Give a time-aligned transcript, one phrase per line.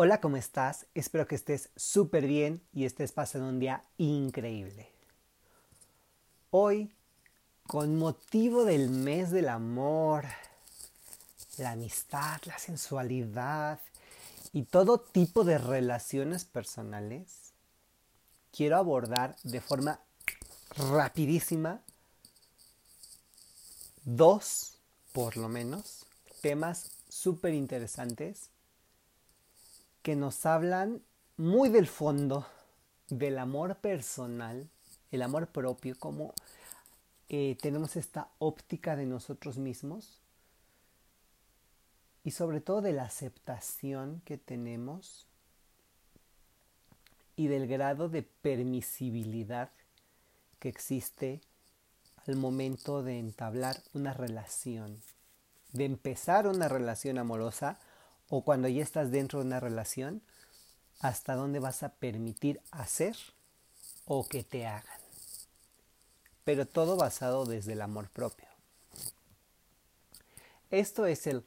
[0.00, 0.86] Hola, ¿cómo estás?
[0.94, 4.88] Espero que estés súper bien y estés pasando un día increíble.
[6.50, 6.94] Hoy,
[7.66, 10.24] con motivo del mes del amor,
[11.56, 13.80] la amistad, la sensualidad
[14.52, 17.50] y todo tipo de relaciones personales,
[18.52, 19.98] quiero abordar de forma
[20.76, 21.82] rapidísima
[24.04, 24.74] dos,
[25.12, 26.06] por lo menos,
[26.40, 28.50] temas súper interesantes
[30.08, 31.02] que nos hablan
[31.36, 32.46] muy del fondo
[33.10, 34.66] del amor personal,
[35.10, 36.32] el amor propio, como
[37.28, 40.22] eh, tenemos esta óptica de nosotros mismos
[42.24, 45.26] y sobre todo de la aceptación que tenemos
[47.36, 49.68] y del grado de permisibilidad
[50.58, 51.42] que existe
[52.26, 55.02] al momento de entablar una relación,
[55.74, 57.78] de empezar una relación amorosa
[58.28, 60.22] o cuando ya estás dentro de una relación,
[61.00, 63.16] hasta dónde vas a permitir hacer
[64.04, 65.00] o que te hagan.
[66.44, 68.48] Pero todo basado desde el amor propio.
[70.70, 71.44] Esto es el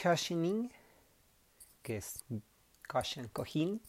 [0.00, 0.70] cushioning,
[1.82, 2.24] que es
[2.88, 3.80] cushion, cojín,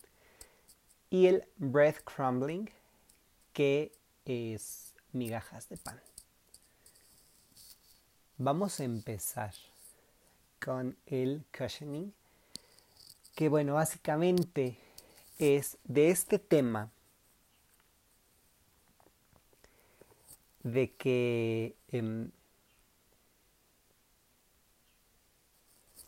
[1.09, 2.69] y el breadcrumbing,
[3.53, 3.93] que
[4.25, 6.01] es migajas de pan.
[8.37, 9.53] Vamos a empezar
[10.59, 12.13] con el cushioning
[13.35, 14.77] que bueno, básicamente
[15.37, 16.89] es de este tema
[20.63, 22.31] de que em,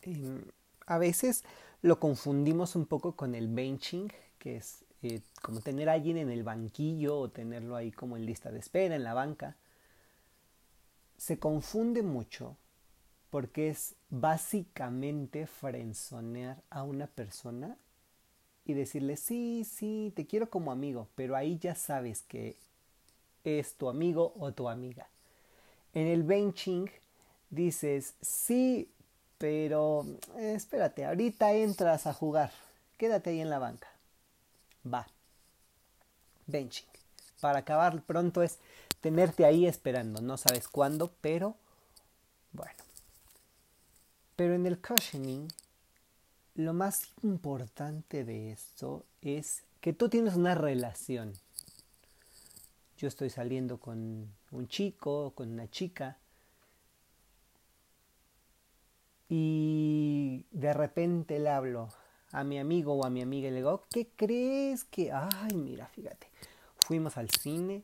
[0.02, 0.44] em,
[0.88, 1.44] a veces
[1.82, 6.32] lo confundimos un poco con el benching, que es eh, como tener a alguien en
[6.32, 9.58] el banquillo o tenerlo ahí como en lista de espera, en la banca.
[11.18, 12.58] Se confunde mucho
[13.30, 17.78] porque es básicamente frenzonear a una persona
[18.66, 22.58] y decirle, sí, sí, te quiero como amigo, pero ahí ya sabes que
[23.44, 25.08] es tu amigo o tu amiga.
[25.94, 26.90] En el benching
[27.50, 28.90] dices, sí,
[29.38, 30.06] pero
[30.38, 32.52] eh, espérate, ahorita entras a jugar,
[32.98, 33.88] quédate ahí en la banca.
[34.86, 35.08] Va.
[36.46, 36.88] Benching.
[37.40, 38.58] Para acabar pronto es
[39.02, 41.56] tenerte ahí esperando, no sabes cuándo, pero
[42.52, 42.87] bueno.
[44.38, 45.48] Pero en el cushioning,
[46.54, 51.34] lo más importante de esto es que tú tienes una relación.
[53.00, 56.20] Yo estoy saliendo con un chico, con una chica,
[59.28, 61.90] y de repente le hablo
[62.32, 65.12] a mi amigo o a mi amiga y le digo, ¿qué crees que?
[65.12, 66.28] Ay, mira, fíjate,
[66.78, 67.84] fuimos al cine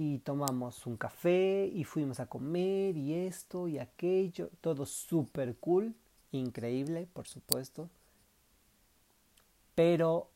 [0.00, 5.92] y tomamos un café y fuimos a comer y esto y aquello, todo súper cool,
[6.30, 7.90] increíble, por supuesto.
[9.74, 10.30] Pero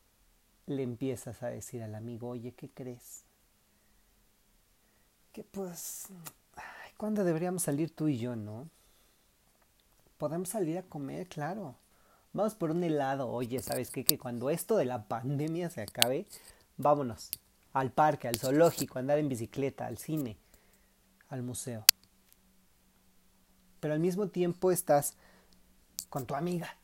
[0.67, 3.23] le empiezas a decir al amigo, oye, ¿qué crees?
[5.31, 6.07] Que pues,
[6.97, 8.67] ¿cuándo deberíamos salir tú y yo, no?
[10.17, 11.77] Podemos salir a comer, claro.
[12.33, 14.03] Vamos por un helado, oye, ¿sabes qué?
[14.03, 16.25] Que cuando esto de la pandemia se acabe,
[16.75, 17.31] vámonos
[17.73, 20.37] al parque, al zoológico, andar en bicicleta, al cine,
[21.29, 21.85] al museo.
[23.79, 25.15] Pero al mismo tiempo estás
[26.09, 26.77] con tu amiga.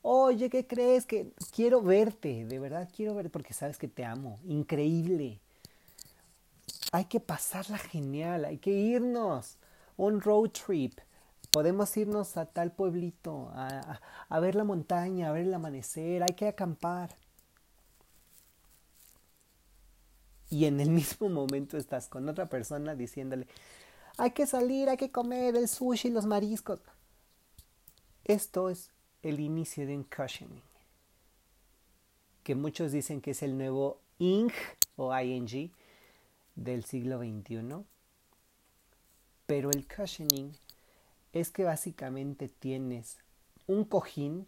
[0.00, 1.06] Oye, ¿qué crees?
[1.06, 4.40] Que quiero verte, de verdad quiero verte porque sabes que te amo.
[4.44, 5.40] Increíble.
[6.90, 9.58] Hay que pasarla genial, hay que irnos.
[9.96, 10.98] Un road trip.
[11.52, 16.34] Podemos irnos a tal pueblito, a, a ver la montaña, a ver el amanecer, hay
[16.34, 17.14] que acampar.
[20.52, 23.46] Y en el mismo momento estás con otra persona diciéndole,
[24.18, 26.80] hay que salir, hay que comer el sushi, los mariscos.
[28.24, 28.90] Esto es
[29.22, 30.62] el inicio de un cushioning,
[32.44, 34.52] que muchos dicen que es el nuevo ing
[34.96, 35.70] o ing
[36.54, 37.84] del siglo XXI.
[39.46, 40.52] Pero el cushioning
[41.32, 43.16] es que básicamente tienes
[43.66, 44.46] un cojín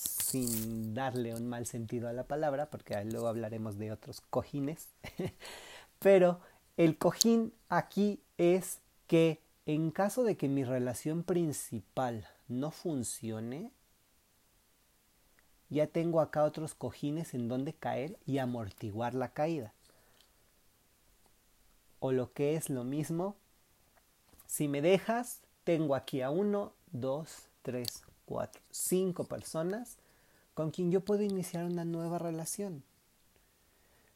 [0.00, 4.88] sin darle un mal sentido a la palabra, porque luego hablaremos de otros cojines.
[5.98, 6.40] Pero
[6.76, 13.72] el cojín aquí es que en caso de que mi relación principal no funcione,
[15.68, 19.72] ya tengo acá otros cojines en donde caer y amortiguar la caída.
[22.00, 23.36] O lo que es lo mismo,
[24.46, 29.96] si me dejas, tengo aquí a uno, dos, tres, cuatro, cinco personas
[30.54, 32.84] con quien yo puedo iniciar una nueva relación.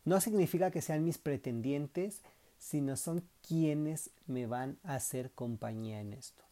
[0.04, 2.20] No significa que sean mis pretendientes,
[2.60, 6.44] sino son quienes me van a hacer compañía en esto.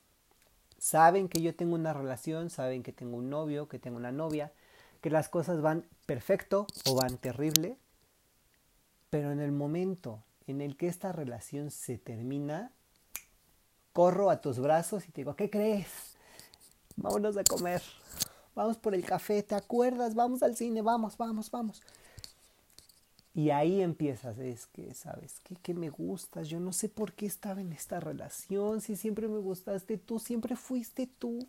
[0.77, 4.51] Saben que yo tengo una relación, saben que tengo un novio, que tengo una novia,
[5.01, 7.77] que las cosas van perfecto o van terrible,
[9.09, 12.73] pero en el momento en el que esta relación se termina,
[13.93, 16.12] corro a tus brazos y te digo, ¿qué crees?
[16.97, 17.83] Vámonos a comer,
[18.55, 20.15] vamos por el café, ¿te acuerdas?
[20.15, 21.83] Vamos al cine, vamos, vamos, vamos.
[23.35, 25.57] Y ahí empiezas, es que, ¿sabes qué?
[25.57, 29.39] Que me gustas, yo no sé por qué estaba en esta relación, si siempre me
[29.39, 31.49] gustaste tú, siempre fuiste tú,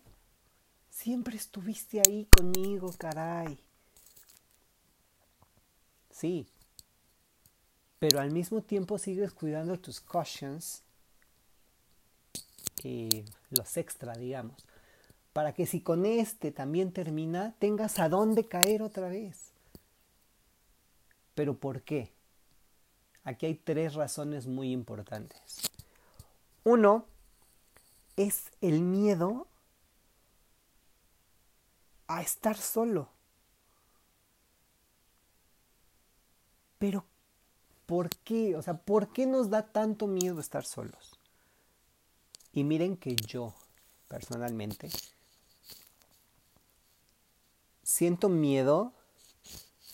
[0.88, 3.58] siempre estuviste ahí conmigo, caray.
[6.10, 6.46] Sí,
[7.98, 10.82] pero al mismo tiempo sigues cuidando tus cautions,
[12.82, 14.64] eh, los extra, digamos,
[15.34, 19.50] para que si con este también termina, tengas a dónde caer otra vez.
[21.34, 22.12] ¿Pero por qué?
[23.24, 25.60] Aquí hay tres razones muy importantes.
[26.62, 27.06] Uno
[28.16, 29.48] es el miedo
[32.06, 33.08] a estar solo.
[36.78, 37.04] Pero,
[37.86, 38.54] ¿por qué?
[38.54, 41.18] O sea, ¿por qué nos da tanto miedo estar solos?
[42.52, 43.52] Y miren que yo,
[44.06, 44.90] personalmente,
[47.84, 48.92] siento miedo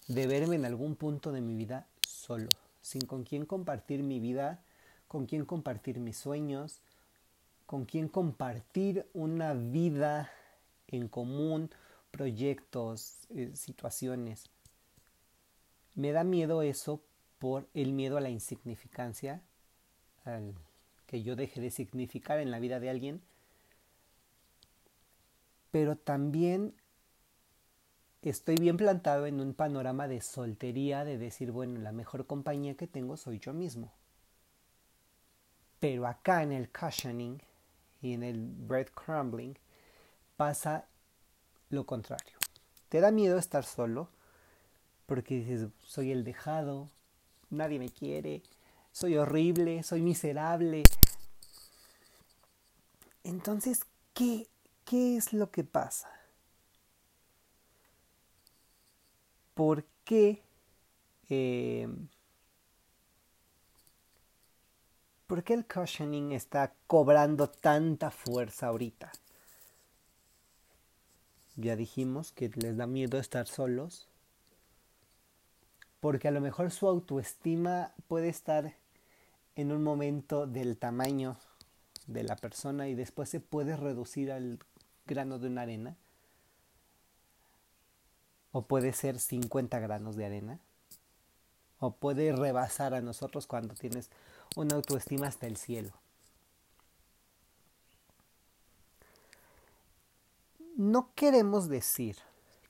[0.07, 2.49] de verme en algún punto de mi vida solo,
[2.81, 4.63] sin con quién compartir mi vida,
[5.09, 6.81] con quién compartir mis sueños,
[7.67, 10.31] con quién compartir una vida
[10.87, 11.71] en común,
[12.11, 14.45] proyectos, eh, situaciones.
[15.95, 17.03] Me da miedo eso
[17.39, 19.43] por el miedo a la insignificancia,
[20.25, 20.55] al
[21.07, 23.21] que yo deje de significar en la vida de alguien,
[25.73, 26.75] pero también
[28.23, 32.87] estoy bien plantado en un panorama de soltería, de decir, bueno, la mejor compañía que
[32.87, 33.93] tengo soy yo mismo.
[35.79, 37.41] Pero acá en el cushioning
[38.03, 39.57] y en el breadcrumbling
[40.37, 40.87] pasa
[41.71, 42.37] lo contrario.
[42.89, 44.11] Te da miedo estar solo
[45.07, 46.91] porque dices, soy el dejado,
[47.49, 48.43] nadie me quiere,
[48.93, 50.83] soy horrible, soy miserable.
[53.25, 54.47] Entonces, ¿qué,
[54.85, 56.20] qué es lo que pasa?
[59.61, 60.43] Por qué,
[61.29, 61.87] eh,
[65.27, 69.13] por qué el cushioning está cobrando tanta fuerza ahorita.
[71.57, 74.09] Ya dijimos que les da miedo estar solos,
[76.01, 78.77] porque a lo mejor su autoestima puede estar
[79.57, 81.37] en un momento del tamaño
[82.07, 84.59] de la persona y después se puede reducir al
[85.05, 85.97] grano de una arena
[88.53, 90.61] o puede ser 50 granos de arena,
[91.79, 94.11] o puede rebasar a nosotros cuando tienes
[94.57, 95.93] una autoestima hasta el cielo.
[100.77, 102.17] No queremos decir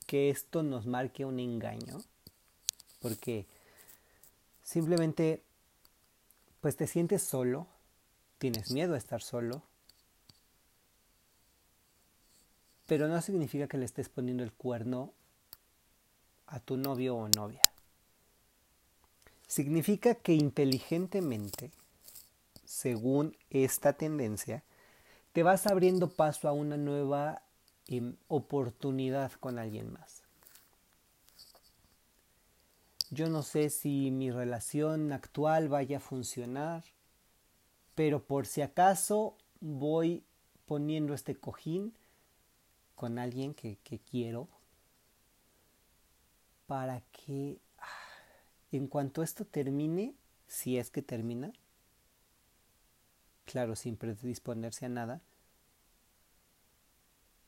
[0.06, 1.99] que esto nos marque un engaño,
[3.00, 3.47] porque
[4.62, 5.43] simplemente
[6.61, 7.67] pues te sientes solo,
[8.38, 9.62] tienes miedo a estar solo,
[12.87, 15.12] pero no significa que le estés poniendo el cuerno
[16.50, 17.62] a tu novio o novia.
[19.47, 21.70] Significa que inteligentemente,
[22.64, 24.62] según esta tendencia,
[25.32, 27.43] te vas abriendo paso a una nueva
[27.87, 30.23] em, oportunidad con alguien más.
[33.11, 36.85] Yo no sé si mi relación actual vaya a funcionar,
[37.95, 40.23] pero por si acaso voy
[40.66, 41.92] poniendo este cojín
[42.95, 44.49] con alguien que, que quiero
[46.71, 47.85] para que ah,
[48.71, 50.15] en cuanto esto termine,
[50.47, 51.53] si es que termina,
[53.45, 55.21] claro, sin predisponerse a nada,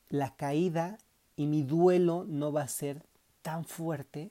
[0.09, 0.97] la caída
[1.37, 3.01] y mi duelo no va a ser
[3.41, 4.29] tan fuerte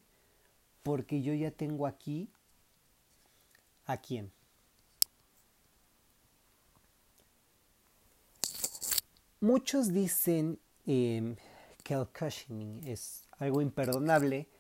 [0.83, 2.29] porque yo ya tengo aquí
[3.87, 4.31] a quién.
[9.41, 11.37] Muchos dicen em,
[11.83, 14.51] que el cushioning es algo imperdonable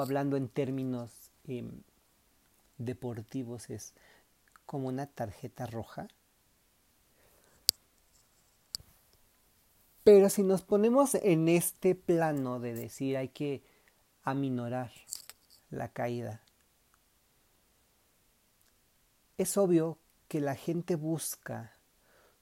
[0.00, 1.82] hablando en términos em,
[2.78, 3.94] deportivos es
[4.64, 6.08] como una tarjeta roja.
[10.04, 13.62] Pero si nos ponemos en este plano de decir hay que
[14.22, 14.92] aminorar
[15.70, 16.42] la caída,
[19.38, 19.98] es obvio
[20.28, 21.72] que la gente busca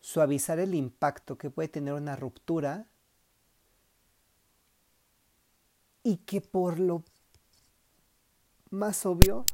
[0.01, 2.87] suavizar el impacto que puede tener una ruptura
[6.03, 7.03] y que por lo
[8.75, 9.45] más obvio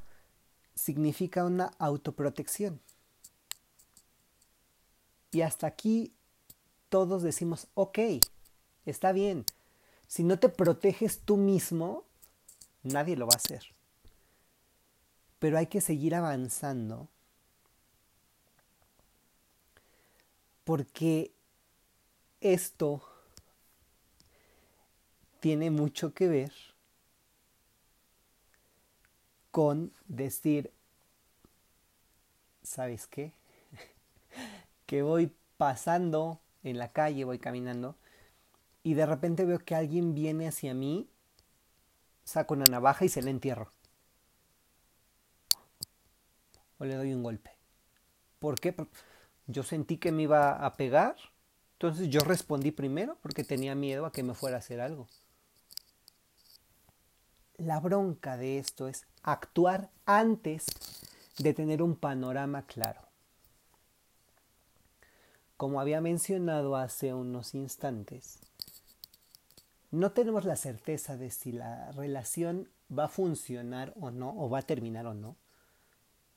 [0.74, 2.80] significa una autoprotección.
[5.30, 6.12] Y hasta aquí
[6.88, 7.98] todos decimos, ok,
[8.84, 9.44] está bien,
[10.08, 12.02] Si no te proteges tú mismo,
[12.82, 13.62] nadie lo va a hacer.
[15.38, 17.08] Pero hay que seguir avanzando
[20.64, 21.32] porque
[22.40, 23.02] esto
[25.40, 26.52] tiene mucho que ver
[29.50, 30.72] con decir,
[32.62, 33.32] ¿sabes qué?
[34.86, 37.96] que voy pasando en la calle, voy caminando,
[38.82, 41.08] y de repente veo que alguien viene hacia mí,
[42.24, 43.72] saco una navaja y se la entierro.
[46.78, 47.50] O le doy un golpe.
[48.38, 48.74] ¿Por qué?
[49.46, 51.16] Yo sentí que me iba a pegar,
[51.72, 55.08] entonces yo respondí primero porque tenía miedo a que me fuera a hacer algo.
[57.60, 60.64] La bronca de esto es actuar antes
[61.36, 63.02] de tener un panorama claro.
[65.58, 68.38] Como había mencionado hace unos instantes,
[69.90, 74.60] no tenemos la certeza de si la relación va a funcionar o no, o va
[74.60, 75.36] a terminar o no,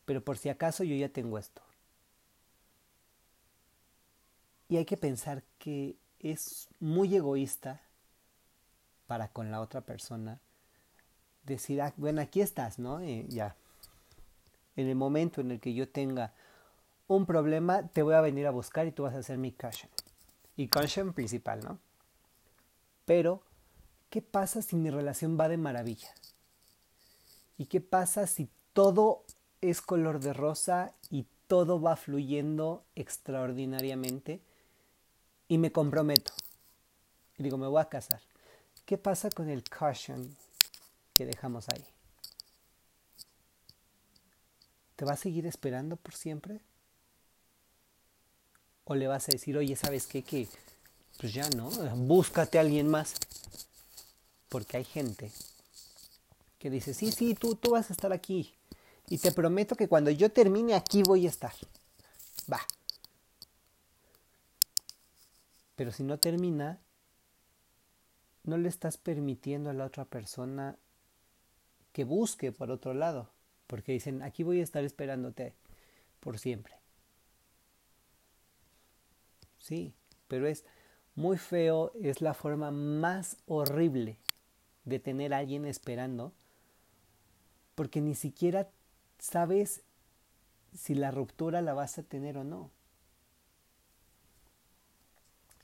[0.03, 1.61] pero por si acaso yo ya tengo esto.
[4.67, 7.79] Y hay que pensar que es muy egoísta
[9.07, 10.41] para con la otra persona
[11.45, 12.99] decir, ah, bueno, aquí estás, ¿no?
[12.99, 13.55] Eh, ya.
[14.75, 16.33] En el momento en el que yo tenga
[17.07, 19.91] un problema, te voy a venir a buscar y tú vas a ser mi cushion.
[20.55, 21.79] Y cushion principal, ¿no?
[23.05, 23.41] Pero,
[24.09, 26.13] ¿qué pasa si mi relación va de maravilla?
[27.57, 29.23] ¿Y qué pasa si todo
[29.61, 34.41] es color de rosa y todo va fluyendo extraordinariamente
[35.47, 36.31] y me comprometo?
[37.37, 38.21] Y digo, me voy a casar.
[38.85, 40.35] ¿Qué pasa con el caution
[41.13, 41.85] que dejamos ahí?
[44.95, 46.59] ¿Te va a seguir esperando por siempre?
[48.85, 50.23] ¿O le vas a decir, oye, ¿sabes qué?
[50.23, 50.47] Que
[51.19, 53.13] pues ya no, búscate a alguien más.
[54.49, 55.31] Porque hay gente
[56.59, 58.53] que dice, sí, sí, tú, tú vas a estar aquí.
[59.09, 61.53] Y te prometo que cuando yo termine aquí voy a estar.
[62.51, 62.61] Va.
[65.75, 66.79] Pero si no termina,
[68.43, 70.77] no le estás permitiendo a la otra persona
[71.93, 73.29] que busque por otro lado.
[73.67, 75.53] Porque dicen, aquí voy a estar esperándote
[76.19, 76.75] por siempre.
[79.59, 79.93] Sí,
[80.27, 80.65] pero es
[81.15, 84.17] muy feo, es la forma más horrible
[84.83, 86.33] de tener a alguien esperando,
[87.75, 88.67] porque ni siquiera
[89.19, 89.81] sabes
[90.75, 92.71] si la ruptura la vas a tener o no.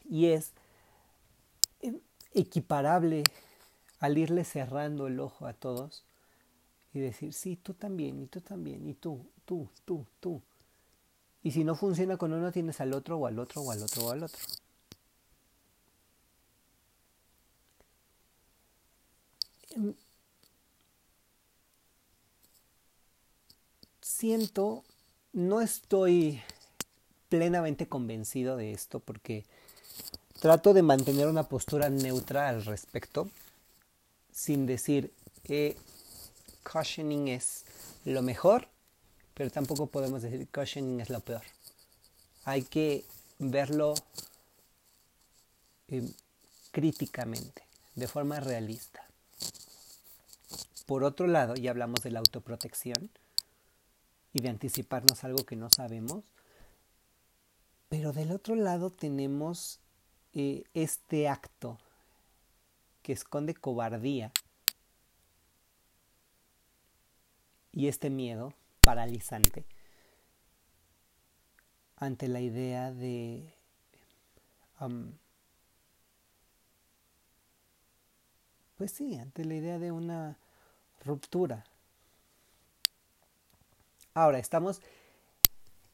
[0.05, 0.53] Y es
[2.33, 3.23] equiparable
[3.99, 6.05] al irle cerrando el ojo a todos
[6.93, 10.41] y decir, sí, tú también, y tú también, y tú, tú, tú, tú.
[11.43, 14.05] Y si no funciona con uno, tienes al otro, o al otro, o al otro,
[14.05, 14.39] o al otro.
[24.01, 24.83] Siento,
[25.31, 26.41] no estoy
[27.29, 29.45] plenamente convencido de esto porque
[30.41, 33.29] trato de mantener una postura neutra al respecto,
[34.31, 35.77] sin decir que
[36.71, 37.65] cushioning es
[38.05, 38.67] lo mejor,
[39.33, 41.43] pero tampoco podemos decir cushioning es lo peor.
[42.45, 43.05] Hay que
[43.39, 43.95] verlo
[45.87, 46.07] eh,
[46.71, 47.63] críticamente,
[47.95, 49.03] de forma realista.
[50.85, 53.09] Por otro lado, ya hablamos de la autoprotección
[54.33, 56.23] y de anticiparnos algo que no sabemos,
[57.89, 59.79] pero del otro lado tenemos
[60.33, 61.79] eh, este acto
[63.01, 64.31] que esconde cobardía
[67.71, 69.65] y este miedo paralizante
[71.97, 73.53] ante la idea de
[78.77, 80.37] pues sí, ante la idea de una
[81.03, 81.65] ruptura.
[84.13, 84.81] Ahora, estamos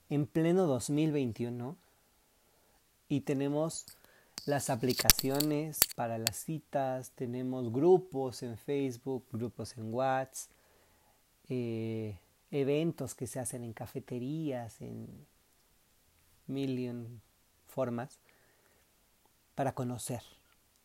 [0.10, 1.76] en pleno 2021
[3.10, 3.86] y tenemos
[4.46, 10.55] las aplicaciones para las citas, tenemos grupos en Facebook, grupos en WhatsApp,
[11.50, 12.18] eh,
[12.52, 15.28] eventos que se hacen en cafeterías, en
[16.48, 17.22] million
[17.68, 18.20] formas,
[19.56, 20.22] para conocer.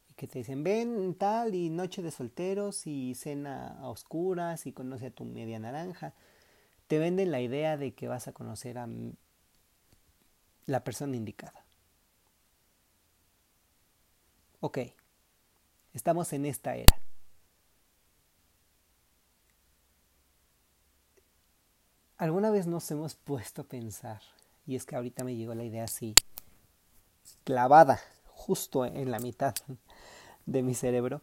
[0.09, 4.73] Y que te dicen, ven tal y noche de solteros y cena a oscuras y
[4.73, 6.15] conoce a tu media naranja.
[6.87, 8.89] Te venden la idea de que vas a conocer a
[10.67, 11.65] la persona indicada.
[14.61, 14.79] Ok,
[15.95, 17.01] estamos en esta era.
[22.21, 24.21] ¿Alguna vez nos hemos puesto a pensar?
[24.67, 26.15] Y es que ahorita me llegó la idea así,
[27.45, 29.55] clavada, justo en la mitad,
[30.45, 31.23] de mi cerebro,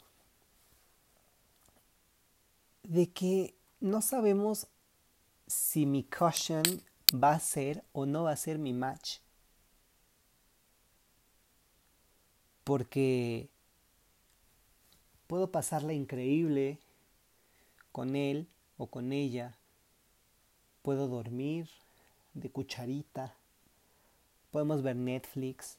[2.81, 4.65] de que no sabemos
[5.45, 6.63] si mi caution
[7.13, 9.19] va a ser o no va a ser mi match.
[12.63, 13.51] Porque
[15.27, 16.79] puedo pasarla increíble
[17.91, 19.56] con él o con ella.
[20.87, 21.67] Puedo dormir
[22.33, 23.35] de cucharita.
[24.51, 25.75] Podemos ver Netflix.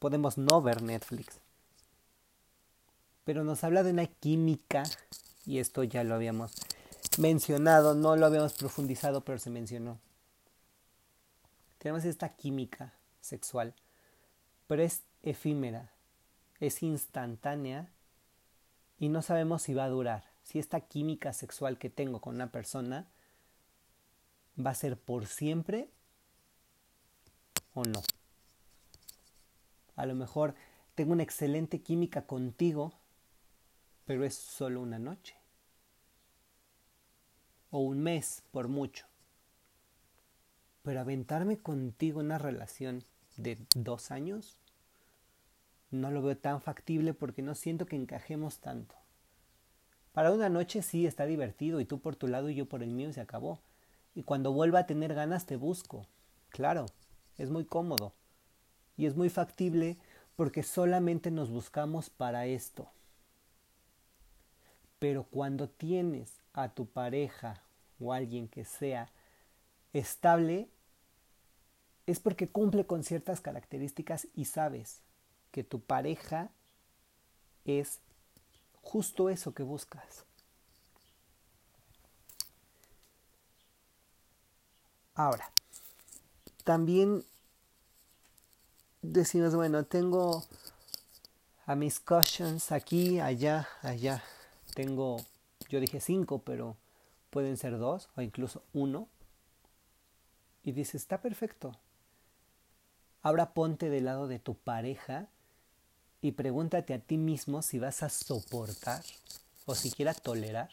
[0.00, 1.38] Podemos no ver Netflix.
[3.22, 4.82] Pero nos habla de una química,
[5.46, 6.50] y esto ya lo habíamos
[7.20, 10.00] mencionado, no lo habíamos profundizado, pero se mencionó.
[11.78, 13.74] Tenemos esta química sexual,
[14.66, 15.92] pero es efímera,
[16.58, 17.88] es instantánea
[18.98, 20.24] y no sabemos si va a durar.
[20.42, 23.06] Si esta química sexual que tengo con una persona
[24.64, 25.88] va a ser por siempre
[27.74, 28.02] o no.
[29.96, 30.54] A lo mejor
[30.94, 32.92] tengo una excelente química contigo,
[34.04, 35.36] pero es solo una noche.
[37.70, 39.06] O un mes, por mucho.
[40.82, 43.04] Pero aventarme contigo una relación
[43.36, 44.58] de dos años,
[45.90, 48.94] no lo veo tan factible porque no siento que encajemos tanto.
[50.12, 52.90] Para una noche sí está divertido y tú por tu lado y yo por el
[52.90, 53.60] mío se acabó.
[54.14, 56.06] Y cuando vuelva a tener ganas te busco.
[56.48, 56.86] Claro,
[57.38, 58.12] es muy cómodo.
[58.96, 59.96] Y es muy factible
[60.36, 62.88] porque solamente nos buscamos para esto.
[64.98, 67.62] Pero cuando tienes a tu pareja
[67.98, 69.10] o alguien que sea
[69.92, 70.68] estable,
[72.06, 75.02] es porque cumple con ciertas características y sabes
[75.50, 76.50] que tu pareja
[77.64, 78.00] es
[78.82, 80.24] justo eso que buscas.
[85.20, 85.52] Ahora,
[86.64, 87.26] también
[89.02, 90.46] decimos, bueno, tengo
[91.66, 94.24] a mis cushions aquí, allá, allá.
[94.74, 95.18] Tengo,
[95.68, 96.78] yo dije cinco, pero
[97.28, 99.08] pueden ser dos o incluso uno.
[100.64, 101.76] Y dices, está perfecto.
[103.20, 105.28] Ahora ponte del lado de tu pareja
[106.22, 109.04] y pregúntate a ti mismo si vas a soportar
[109.66, 110.70] o siquiera tolerar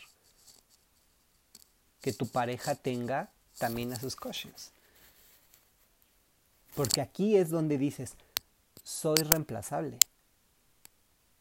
[1.99, 4.71] que tu pareja tenga también a sus cushions.
[6.75, 8.15] Porque aquí es donde dices,
[8.83, 9.97] soy reemplazable.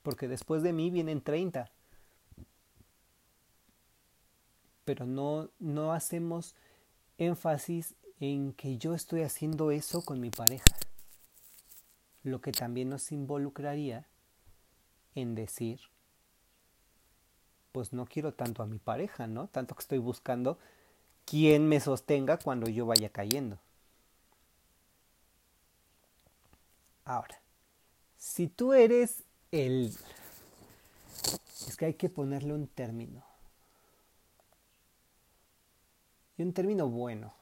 [0.03, 1.71] Porque después de mí vienen 30.
[4.85, 6.55] Pero no, no hacemos
[7.19, 10.77] énfasis en que yo estoy haciendo eso con mi pareja
[12.27, 14.07] lo que también nos involucraría
[15.15, 15.81] en decir,
[17.73, 19.47] pues no quiero tanto a mi pareja, ¿no?
[19.47, 20.59] Tanto que estoy buscando
[21.27, 23.59] quien me sostenga cuando yo vaya cayendo.
[27.05, 27.39] Ahora,
[28.17, 29.95] si tú eres el...
[31.69, 33.23] Es que hay que ponerle un término.
[36.39, 37.35] Y un término bueno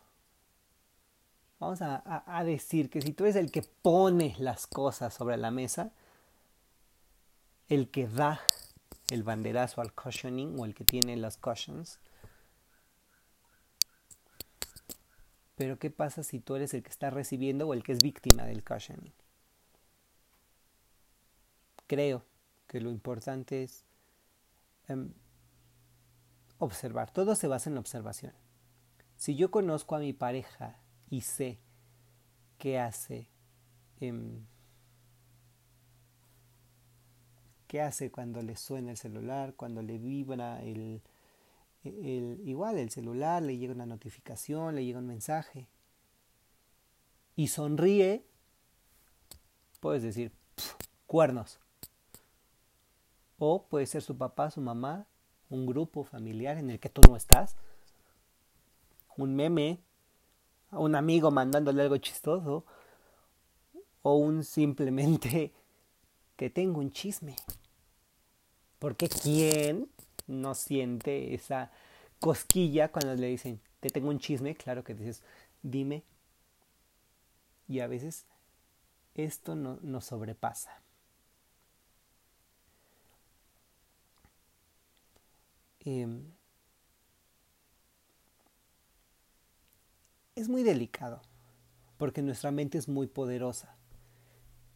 [1.65, 5.93] vamos a, decir que si tú eres el que pone las cosas sobre la mesa,
[7.69, 8.41] el que da
[9.09, 11.99] el banderazo al cushioning o el que tiene las cushions,
[15.57, 18.45] pero ¿qué pasa si tú eres el que está recibiendo o el que es víctima
[18.45, 19.13] del cushioning?
[21.87, 22.25] Creo
[22.67, 23.85] que lo importante es
[24.89, 25.13] em,
[26.59, 27.13] observar.
[27.13, 28.33] Todo se basa en la observación.
[29.17, 31.61] Si yo conozco a mi pareja y sé
[32.59, 33.29] qué hace.
[34.01, 34.45] Em,
[37.69, 41.03] qué hace cuando le suena el celular, cuando le vibra el,
[41.85, 45.69] el, igual el celular, le llega una notificación, le llega un mensaje
[47.37, 48.25] y sonríe,
[49.81, 50.33] puedes decir
[51.07, 51.61] cuernos.
[53.39, 55.07] O puede ser su papá, su mamá,
[55.51, 57.57] un grupo familiar en el que tú no estás,
[59.17, 59.81] un meme
[60.79, 62.65] un amigo mandándole algo chistoso
[64.03, 65.53] o un simplemente
[66.37, 67.37] que tengo un chisme.
[68.79, 69.89] Porque ¿quién
[70.27, 71.71] no siente esa
[72.21, 74.55] cosquilla cuando le dicen, te tengo un chisme?
[74.55, 75.23] Claro que dices,
[75.63, 76.03] dime.
[77.69, 78.27] Y a veces
[79.15, 80.81] esto no, nos sobrepasa.
[85.81, 86.33] Em,
[90.35, 91.21] es muy delicado,
[91.99, 93.77] porque nuestra mente es muy poderosa.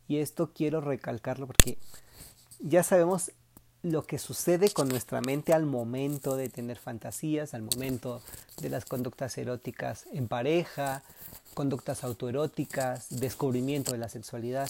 [0.06, 1.78] Y esto quiero recalcarlo porque
[2.60, 3.32] ya sabemos
[3.82, 8.22] lo que sucede con nuestra mente al momento de tener fantasías, al momento
[8.60, 11.02] de las conductas eróticas en pareja,
[11.54, 14.68] conductas autoeróticas, descubrimiento de la sexualidad.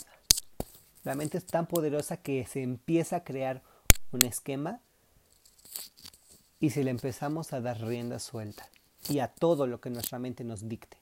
[1.04, 3.62] La mente es tan poderosa que se empieza a crear
[4.12, 4.80] un esquema
[6.60, 8.68] y si le empezamos a dar rienda suelta
[9.08, 10.98] y a todo lo que nuestra mente nos dicte,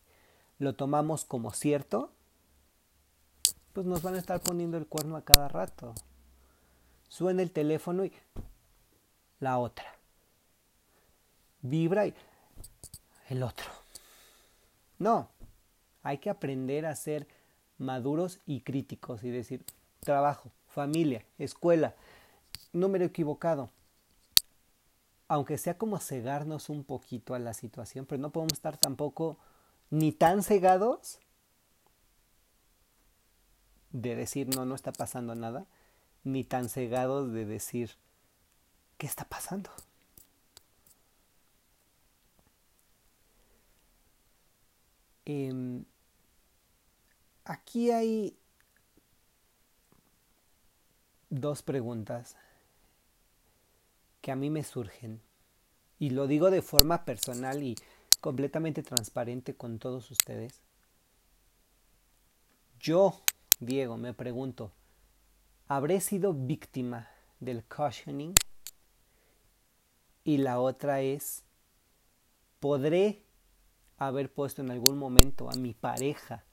[0.58, 2.12] lo tomamos como cierto,
[3.72, 5.94] pues nos van a estar poniendo el cuerno a cada rato.
[7.16, 8.12] Suena el teléfono y
[9.40, 9.86] la otra.
[11.62, 12.14] Vibra y
[13.30, 13.64] el otro.
[14.98, 15.30] No,
[16.02, 17.26] hay que aprender a ser
[17.78, 19.64] maduros y críticos y decir,
[20.00, 21.94] trabajo, familia, escuela,
[22.74, 23.70] número equivocado.
[25.26, 29.38] Aunque sea como cegarnos un poquito a la situación, pero no podemos estar tampoco
[29.88, 31.18] ni tan cegados
[33.92, 35.64] de decir no, no está pasando nada,
[36.26, 37.92] ni tan cegados de decir
[38.98, 39.70] ¿qué está pasando?
[45.24, 45.84] Em,
[47.44, 48.36] aquí hay
[51.30, 52.36] dos preguntas
[54.20, 55.20] que a mí me surgen.
[55.98, 57.76] Y lo digo de forma personal y
[58.20, 60.60] completamente transparente con todos ustedes.
[62.80, 63.20] Yo,
[63.60, 64.72] Diego, me pregunto,
[65.68, 67.08] ¿habré sido víctima
[67.40, 68.34] del cushioning?
[70.24, 71.44] Y la otra es,
[72.60, 73.22] ¿podré
[73.98, 76.44] haber puesto en algún momento a mi pareja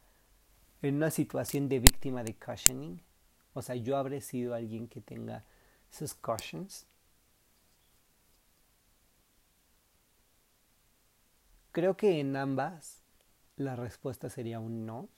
[0.82, 3.02] en una situación de víctima de cushioning?
[3.54, 5.45] O sea, yo habré sido alguien que tenga
[5.89, 6.88] sus cautions.
[11.71, 13.04] Creo que en ambas
[13.56, 15.10] la respuesta sería un no.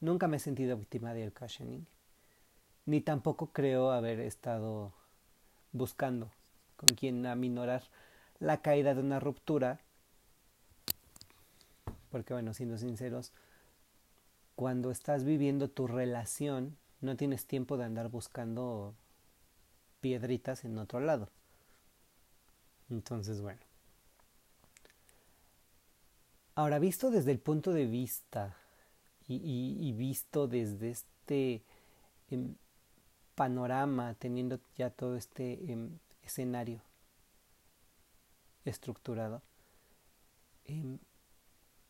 [0.00, 1.86] Nunca me he sentido víctima del cushioning.
[2.86, 4.92] Ni tampoco creo haber estado
[5.72, 6.30] buscando
[6.76, 7.82] con quien aminorar
[8.40, 9.80] la caída de una ruptura.
[12.10, 13.32] Porque bueno, siendo sinceros,
[14.54, 18.94] cuando estás viviendo tu relación, no tienes tiempo de andar buscando
[20.00, 21.28] piedritas en otro lado.
[22.90, 23.60] Entonces, bueno.
[26.54, 28.56] Ahora, visto desde el punto de vista
[29.26, 31.62] y, visto desde este
[32.30, 32.54] em,
[33.34, 36.82] panorama, teniendo ya todo este em, escenario
[38.64, 39.42] estructurado,
[40.64, 40.98] em,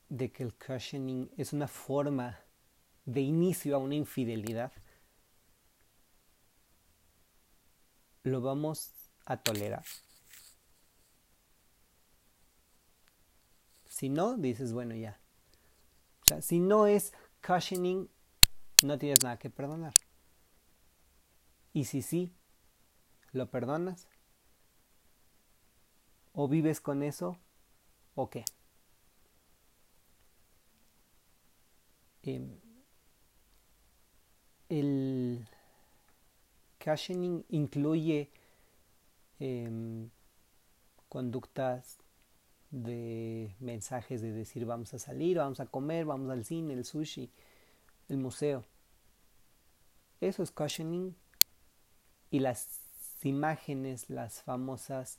[0.09, 2.40] de que el cushioning es una forma
[3.04, 4.72] de inicio a una infidelidad,
[8.22, 8.92] lo vamos
[9.26, 9.85] a tolerar.
[13.87, 15.20] Si no, dices, bueno, ya.
[16.22, 17.12] O sea, si no es
[17.46, 18.09] cushioning,
[18.83, 19.94] no tienes nada que perdonar.
[21.75, 22.33] Y si sí,
[23.33, 24.07] ¿lo perdonas?
[26.33, 27.37] ¿O vives con eso?
[28.15, 28.45] ¿O qué?
[32.23, 32.61] Em,
[34.69, 35.49] el
[36.83, 38.31] cushioning incluye
[39.41, 40.11] em,
[41.09, 41.99] conductas
[42.71, 47.31] de mensajes de decir vamos a salir, vamos a comer, vamos al cine, el sushi,
[48.09, 48.65] el museo.
[50.21, 51.17] Eso es cushioning
[52.35, 52.66] y las
[53.23, 55.18] imágenes, las famosas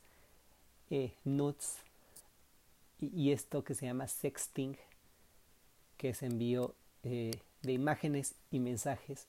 [0.89, 1.77] eh, nudes
[2.99, 4.77] y, esto que se llama sexting,
[5.95, 9.27] que es envío eh, de imágenes y mensajes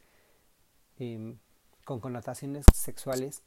[0.98, 1.38] em,
[1.84, 3.42] con connotaciones sexuales,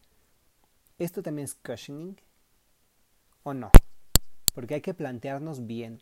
[1.00, 2.16] ¿esto también es cushioning
[3.44, 3.72] o no?
[4.54, 6.02] Porque hay que plantearnos bien.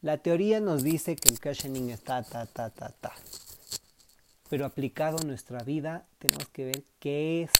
[0.00, 3.12] La teoría nos dice que el cushioning está ta, ta, ta, ta.
[4.50, 7.50] Pero aplicado a nuestra vida, tenemos que ver qué es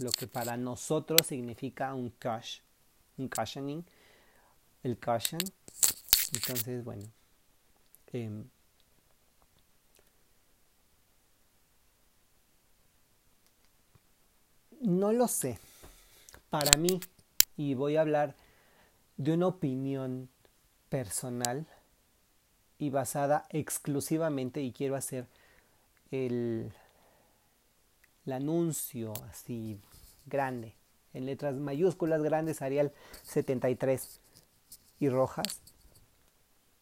[0.00, 2.58] lo que para nosotros significa un cush,
[3.16, 3.84] un cushioning,
[4.82, 5.40] el cushion.
[6.32, 7.04] Entonces, bueno,
[8.12, 8.44] eh,
[14.84, 15.58] No lo sé.
[16.50, 17.00] Para mí,
[17.56, 18.34] y voy a hablar
[19.16, 20.28] de una opinión
[20.90, 21.66] personal
[22.78, 25.26] y basada exclusivamente, y quiero hacer
[26.14, 26.72] el,
[28.30, 29.80] anuncio así
[30.26, 30.74] grande,
[31.12, 34.20] en letras mayúsculas grandes, Arial 73
[35.00, 35.60] y rojas.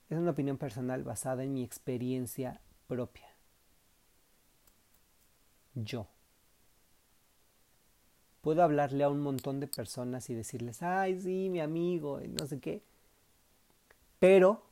[0.08, 3.28] Es una opinión personal basada en mi experiencia propia.
[5.74, 6.06] Yo
[8.42, 12.60] puedo hablarle a un montón de personas y decirles, ay, sí, mi amigo, no sé
[12.60, 12.82] qué.
[14.18, 14.62] Pero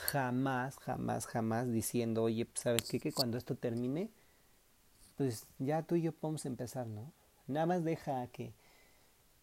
[0.00, 2.98] jamás, jamás, jamás diciendo, oye, ¿sabes qué?
[2.98, 4.10] Que cuando esto termine,
[5.16, 7.12] pues ya tú y yo podemos empezar, ¿no?
[7.46, 8.52] Nada más deja que,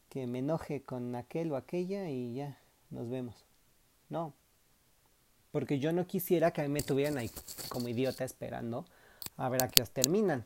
[0.09, 2.57] que me enoje con aquel o aquella y ya,
[2.89, 3.35] nos vemos.
[4.09, 4.33] No.
[5.51, 7.31] Porque yo no quisiera que a mí me tuvieran ahí
[7.69, 8.85] como idiota esperando
[9.37, 10.45] a ver a qué os terminan.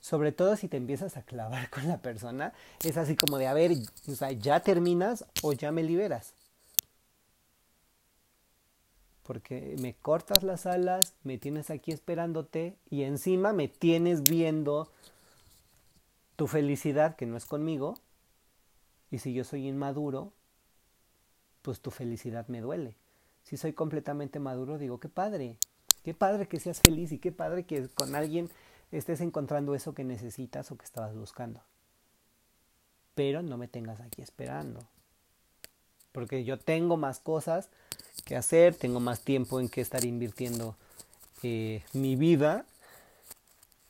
[0.00, 2.52] Sobre todo si te empiezas a clavar con la persona,
[2.84, 3.72] es así como de, a ver,
[4.08, 6.32] o sea, ya terminas o ya me liberas.
[9.26, 14.88] Porque me cortas las alas, me tienes aquí esperándote y encima me tienes viendo
[16.36, 17.98] tu felicidad, que no es conmigo,
[19.10, 20.32] y si yo soy inmaduro,
[21.62, 22.94] pues tu felicidad me duele.
[23.42, 25.56] Si soy completamente maduro, digo, qué padre,
[26.04, 28.50] qué padre que seas feliz y qué padre que con alguien
[28.92, 31.62] estés encontrando eso que necesitas o que estabas buscando.
[33.14, 34.86] Pero no me tengas aquí esperando.
[36.16, 37.68] Porque yo tengo más cosas
[38.24, 40.74] que hacer, tengo más tiempo en que estar invirtiendo
[41.42, 42.64] eh, mi vida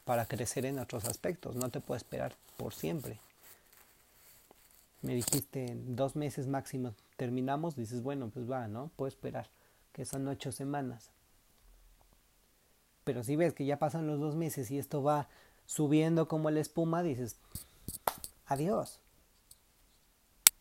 [0.04, 1.54] para crecer en otros aspectos.
[1.54, 3.20] No te puedo esperar por siempre.
[5.02, 8.90] Me dijiste dos meses máximo terminamos, dices, bueno, pues va, ¿no?
[8.96, 9.46] Puedo esperar,
[9.92, 11.10] que son ocho semanas.
[13.04, 15.28] Pero si ves que ya pasan los dos meses y esto va
[15.66, 17.36] subiendo como la espuma, dices,
[18.46, 18.98] adiós.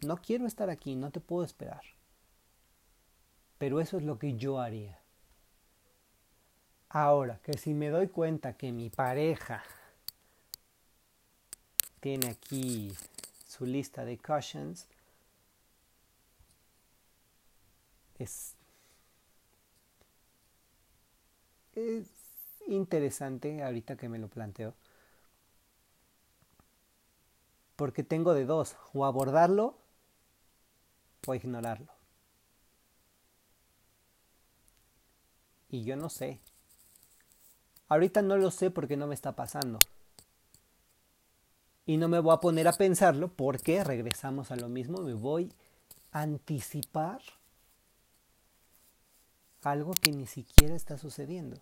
[0.01, 1.81] No quiero estar aquí, no te puedo esperar.
[3.57, 4.99] Pero eso es lo que yo haría.
[6.89, 9.63] Ahora, que si me doy cuenta que mi pareja
[11.99, 12.95] tiene aquí
[13.47, 14.87] su lista de cautions,
[18.19, 18.55] es,
[21.73, 22.07] es
[22.67, 24.73] interesante ahorita que me lo planteo.
[27.75, 29.84] Porque tengo de dos, o abordarlo
[31.27, 31.91] o ignorarlo.
[35.69, 36.39] Y yo no sé.
[37.87, 39.79] Ahorita no lo sé porque no me está pasando.
[41.85, 45.53] Y no me voy a poner a pensarlo porque regresamos a lo mismo, me voy
[46.11, 47.21] a anticipar
[49.61, 51.61] algo que ni siquiera está sucediendo.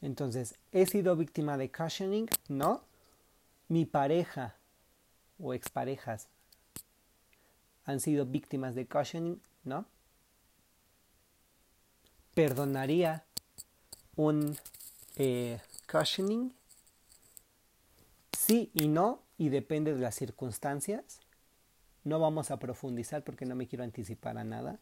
[0.00, 2.28] Entonces, ¿he sido víctima de cushioning?
[2.48, 2.82] No.
[3.68, 4.56] Mi pareja
[5.38, 6.28] o exparejas
[7.84, 9.40] han sido víctimas de cushioning?
[9.64, 9.86] No.
[12.34, 13.24] ¿Perdonaría
[14.16, 14.56] un
[15.16, 16.54] eh, cushioning?
[18.36, 21.20] Sí y no, y depende de las circunstancias.
[22.02, 24.78] No vamos a profundizar porque no me quiero anticipar a nada,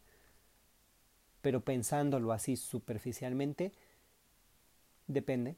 [1.41, 3.71] pero pensándolo así superficialmente,
[5.07, 5.55] depende.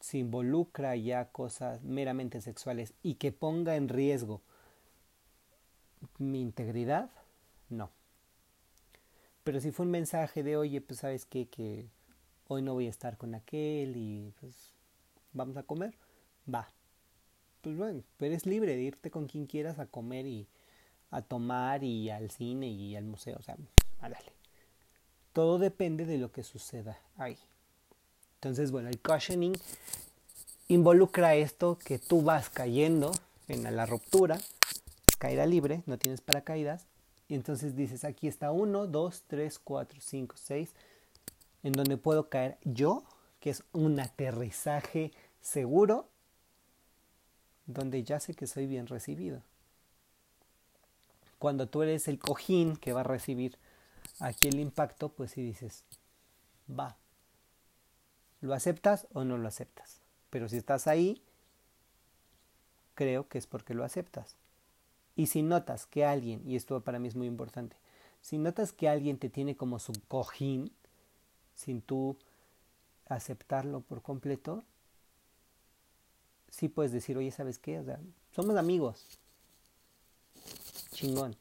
[0.00, 4.42] Si involucra ya cosas meramente sexuales y que ponga en riesgo
[6.18, 7.10] mi integridad,
[7.68, 7.90] no.
[9.42, 11.86] Pero si fue un mensaje de, oye, pues sabes qué, que
[12.48, 14.72] hoy no voy a estar con aquel y pues
[15.32, 15.94] vamos a comer,
[16.52, 16.68] va.
[17.60, 20.46] Pues bueno, eres libre de irte con quien quieras a comer y
[21.10, 23.56] a tomar y al cine y al museo, o sea.
[25.32, 27.38] Todo depende de lo que suceda ahí.
[28.36, 29.54] Entonces, bueno, el cushioning
[30.68, 33.12] involucra esto que tú vas cayendo
[33.48, 34.38] en la ruptura,
[35.16, 36.86] caída libre, no tienes paracaídas,
[37.28, 40.74] y entonces dices, aquí está 1, 2, 3, 4, 5, 6,
[41.62, 43.04] en donde puedo caer yo,
[43.40, 46.08] que es un aterrizaje seguro
[47.66, 49.42] donde ya sé que soy bien recibido.
[51.38, 53.58] Cuando tú eres el cojín que va a recibir
[54.20, 55.84] aquí el impacto, pues si dices,
[56.68, 56.96] va,
[58.40, 60.00] ¿lo aceptas o no lo aceptas?
[60.30, 61.22] Pero si estás ahí,
[62.94, 64.36] creo que es porque lo aceptas.
[65.16, 67.76] Y si notas que alguien, y esto para mí es muy importante,
[68.20, 70.72] si notas que alguien te tiene como su cojín,
[71.54, 72.16] sin tú
[73.06, 74.64] aceptarlo por completo,
[76.48, 77.82] sí puedes decir, oye, ¿sabes qué?
[78.34, 79.04] Somos amigos.
[80.92, 81.36] Chingón.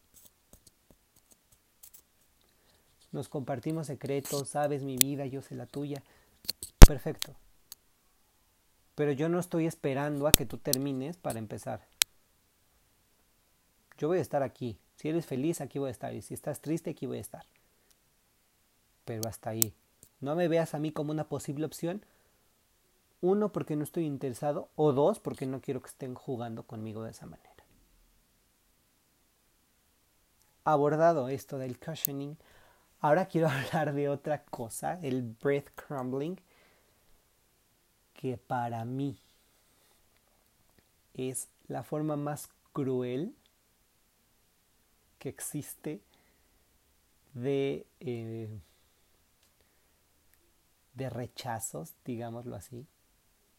[3.12, 6.02] Nos compartimos secretos, sabes mi vida, yo sé la tuya.
[6.86, 7.36] Perfecto.
[8.96, 11.93] Pero yo no estoy esperando a que tú termines para empezar.
[13.98, 14.78] Yo voy a estar aquí.
[14.96, 16.14] Si eres feliz, aquí voy a estar.
[16.14, 17.46] Y si estás triste, aquí voy a estar.
[19.06, 19.74] Pero hasta ahí.
[20.20, 22.06] No me veas a mí como una posible opción
[23.24, 24.68] uno, porque no estoy interesado.
[24.76, 27.50] O dos, porque no quiero que estén jugando conmigo de esa manera.
[30.66, 32.38] Abordado esto del cushioning,
[33.00, 36.40] ahora quiero hablar de otra cosa, el breath crumbling,
[38.14, 39.18] que para mí
[41.14, 43.34] es la forma más cruel
[45.24, 46.02] que existe
[47.34, 48.50] de, eh,
[50.96, 52.86] de rechazos, digámoslo así,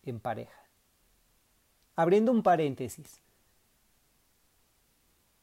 [0.03, 0.61] en pareja.
[1.96, 3.18] Abriendo un paréntesis.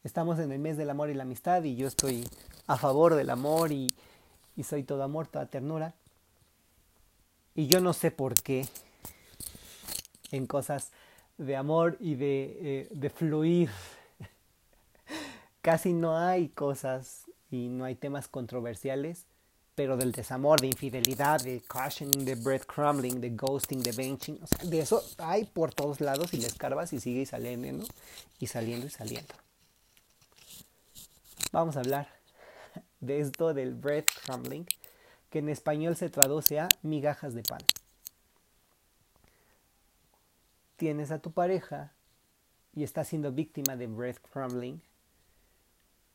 [0.04, 2.24] Estamos en el mes del amor y la amistad y yo estoy
[2.68, 3.88] a favor del amor y,
[4.64, 5.96] soy todo amor, toda ternura.
[7.56, 8.68] Y yo no sé por qué
[10.32, 10.92] en cosas
[11.40, 13.72] de amor y de, eh, de fluir.
[15.62, 19.26] Casi no hay cosas y no hay temas controversiales,
[19.76, 24.67] pero del desamor, de infidelidad, de caution, de breadcrumbing, de ghosting, de benching, o sea,
[24.67, 27.86] de eso hay por todos lados y le escarbas y sigue saliendo,
[28.39, 29.34] y saliendo y saliendo.
[31.52, 32.08] Vamos a hablar
[33.00, 34.65] de esto del breadcrumbing,
[35.30, 37.62] que en español se traduce a migajas de pan.
[40.76, 41.93] Tienes a tu pareja
[42.74, 44.82] y está siendo víctima de breadcrumbing,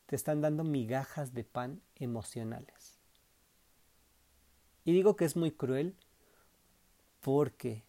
[0.07, 2.97] te están dando migajas de pan emocionales.
[4.83, 5.95] Y digo que es muy cruel
[7.21, 7.83] porque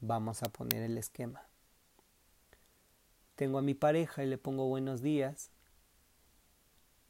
[0.00, 1.48] vamos a poner el esquema.
[3.36, 5.50] Tengo a mi pareja y le pongo buenos días.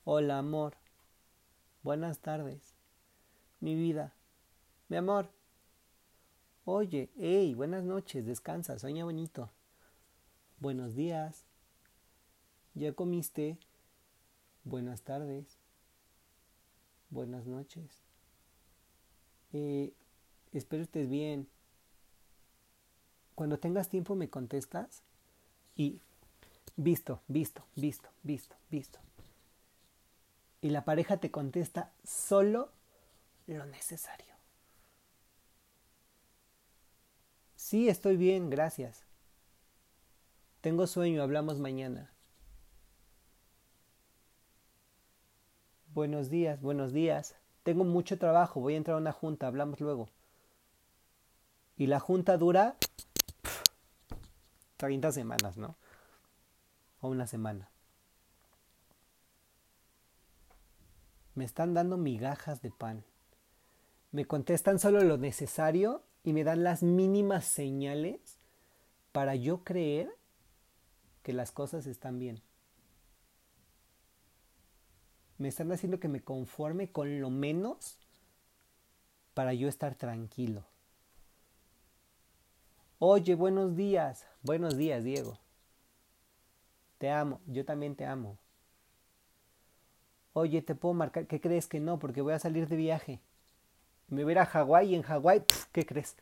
[0.05, 0.77] Hola amor.
[1.83, 2.75] Buenas tardes.
[3.59, 4.15] Mi vida.
[4.89, 5.33] Mi amor.
[6.65, 9.51] Oye, hey, buenas noches, descansa, sueña bonito.
[10.59, 11.47] Buenos días.
[12.75, 13.59] ¿Ya comiste?
[14.67, 15.61] Buenas tardes.
[17.09, 18.03] Buenas noches.
[19.53, 19.95] Eh,
[20.53, 21.49] espero estés bien.
[23.37, 25.05] Cuando tengas tiempo me contestas
[25.77, 26.01] y
[26.75, 28.99] visto, visto, visto, visto, visto.
[30.61, 32.73] Y la pareja te contesta solo
[33.47, 34.35] lo necesario.
[37.55, 39.05] Sí, estoy bien, gracias.
[40.61, 42.16] Tengo sueño, hablamos mañana.
[45.97, 47.37] Buenos días, buenos días.
[47.63, 50.11] Tengo mucho trabajo, voy a entrar a una junta, hablamos luego.
[51.79, 52.77] Y la junta dura
[54.77, 55.75] 30 semanas, ¿no?
[57.01, 57.71] O una semana.
[61.35, 63.03] Me están dando migajas de pan.
[64.13, 68.37] Me contestan solo lo necesario y me dan las mínimas señales
[69.13, 70.11] para yo creer
[71.23, 72.43] que las cosas están bien
[75.39, 77.99] me están haciendo que me conforme con lo menos
[79.35, 80.65] para yo estar tranquilo.
[82.99, 84.27] Oye, buenos días.
[84.43, 85.39] Buenos días, Diego.
[86.99, 87.41] Te amo.
[87.47, 88.39] Yo también te amo.
[90.33, 91.27] Oye, te puedo marcar.
[91.27, 91.99] ¿Qué crees que no?
[91.99, 93.21] Porque voy a salir de viaje.
[94.09, 96.17] Me voy a ir a Hawái y en Hawái, ¿qué crees?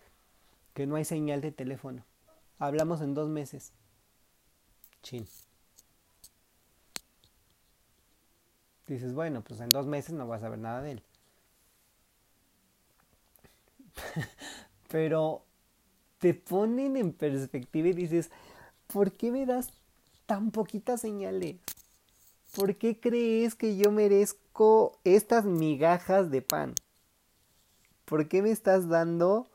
[0.72, 2.04] Que no hay señal de teléfono.
[2.58, 3.72] Hablamos en dos meses.
[5.02, 5.26] Chin.
[8.86, 11.02] Dices, bueno, pues en dos meses no vas a ver nada de él.
[14.88, 15.44] Pero
[16.18, 18.30] te ponen en perspectiva y dices,
[18.86, 19.68] ¿por qué me das
[20.26, 21.56] tan poquitas señales?
[22.54, 26.74] ¿Por qué crees que yo merezco estas migajas de pan?
[28.04, 29.48] ¿Por qué me estás dando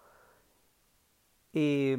[1.53, 1.97] eh,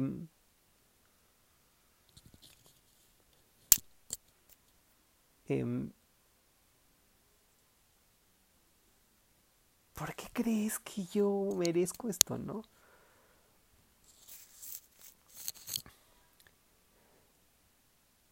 [10.01, 12.63] ¿por qué crees que yo merezco esto, no?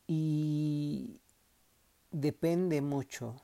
[0.07, 1.19] Y
[2.09, 3.39] depende mucho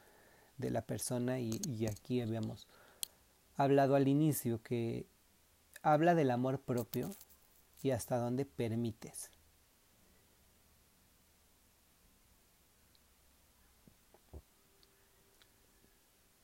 [0.57, 2.67] de la persona y, y, aquí habíamos
[3.57, 5.05] hablado al inicio que
[5.83, 7.15] habla del amor propio
[7.83, 9.29] y hasta dónde permites.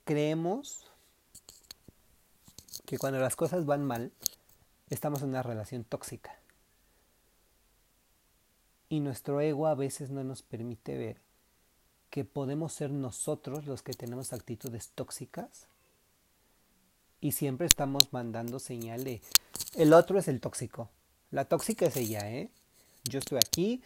[0.04, 0.91] Creemos
[2.92, 4.12] que cuando las cosas van mal,
[4.90, 6.38] estamos en una relación tóxica.
[8.90, 11.22] Y nuestro ego a veces no nos permite ver
[12.10, 15.68] que podemos ser nosotros los que tenemos actitudes tóxicas
[17.22, 19.22] y siempre estamos mandando señal de
[19.78, 20.90] el otro es el tóxico.
[21.30, 22.50] La tóxica es ella, ¿eh?
[23.06, 23.82] Yo estoy aquí,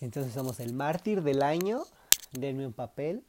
[0.00, 1.84] entonces somos el mártir del año,
[2.32, 3.22] denme un papel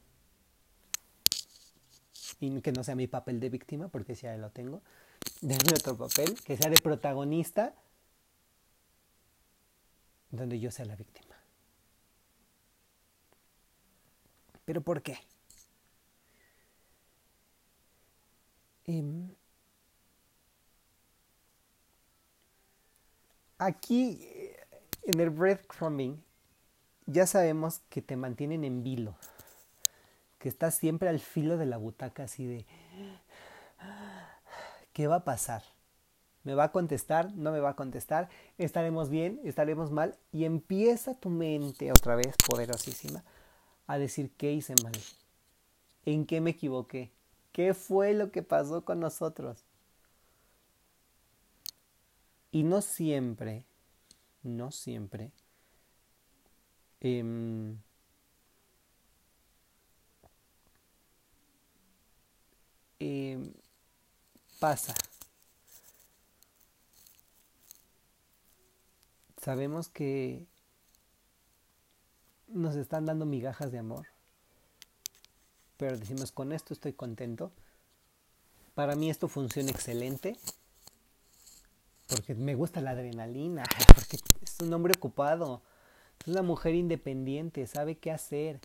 [2.39, 4.81] y que no sea mi papel de víctima, porque si ya lo tengo,
[5.41, 7.73] denme otro papel, que sea de protagonista,
[10.31, 11.35] donde yo sea la víctima.
[14.65, 15.17] ¿Pero por qué?
[18.85, 19.29] Em,
[23.57, 24.59] aquí, eh,
[25.03, 26.21] en el breadcrumbing,
[27.05, 29.15] ya sabemos que te mantienen en vilo
[30.45, 32.67] que estás siempre al filo de la butaca así de,
[34.93, 35.63] ¿qué va a pasar?
[36.43, 37.33] ¿Me va a contestar?
[37.33, 38.29] ¿No me va a contestar?
[38.59, 39.41] ¿Estaremos bien?
[39.43, 40.19] ¿Estaremos mal?
[40.31, 43.23] Y empieza tu mente otra vez poderosísima
[43.87, 44.93] a decir qué hice mal,
[46.05, 47.11] en qué me equivoqué,
[47.51, 49.65] qué fue lo que pasó con nosotros.
[52.51, 53.65] Y no siempre,
[54.43, 55.31] no siempre,
[56.99, 57.79] em,
[63.05, 63.53] em,
[64.59, 64.95] pasa.
[69.41, 70.45] Sabemos que
[72.47, 74.07] nos están dando migajas de amor,
[75.77, 77.51] pero decimos, con esto estoy contento.
[78.73, 80.37] Para mí esto funciona excelente
[82.07, 83.63] porque me gusta la adrenalina,
[83.95, 85.61] porque es un hombre ocupado,
[86.21, 88.59] es una mujer independiente, sabe qué hacer.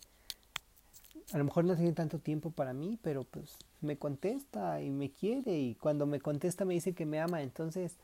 [1.33, 5.11] A lo mejor no tiene tanto tiempo para mí, pero pues me contesta y me
[5.11, 7.97] quiere y cuando me contesta me dice que me ama, entonces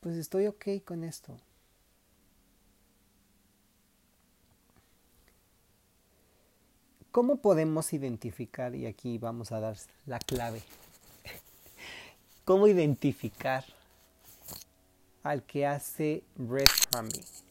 [0.00, 1.36] pues estoy ok con esto.
[7.10, 9.76] ¿Cómo podemos identificar, y aquí vamos a dar
[10.06, 10.62] la clave,
[12.44, 13.64] cómo identificar
[15.22, 17.47] al que hace breadcrumbing.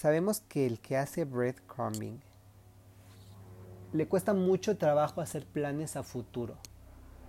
[0.00, 2.22] Sabemos que el que hace breadcrumbing
[3.92, 6.56] le cuesta mucho trabajo hacer planes a futuro.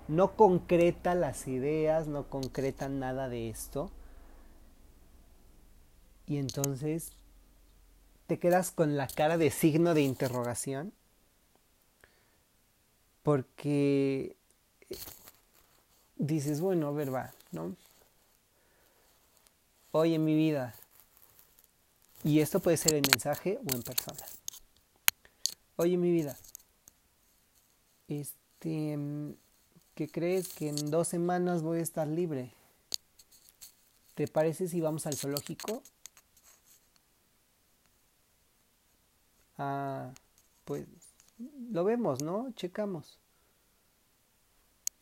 [0.07, 3.91] No concreta las ideas, no concreta nada de esto.
[6.27, 7.11] Y entonces
[8.27, 10.93] te quedas con la cara de signo de interrogación
[13.21, 14.37] porque
[16.15, 17.75] dices, bueno, a ¿no?
[19.91, 20.73] Hoy en mi vida,
[22.23, 24.19] y esto puede ser en mensaje o en persona.
[25.75, 26.37] Oye, mi vida,
[28.07, 28.97] este,
[29.95, 32.53] ¿qué crees que en dos semanas voy a estar libre?
[34.15, 35.81] ¿Te parece si vamos al zoológico?
[39.57, 40.11] Ah,
[40.65, 40.85] pues
[41.71, 42.51] lo vemos, ¿no?
[42.53, 43.19] Checamos.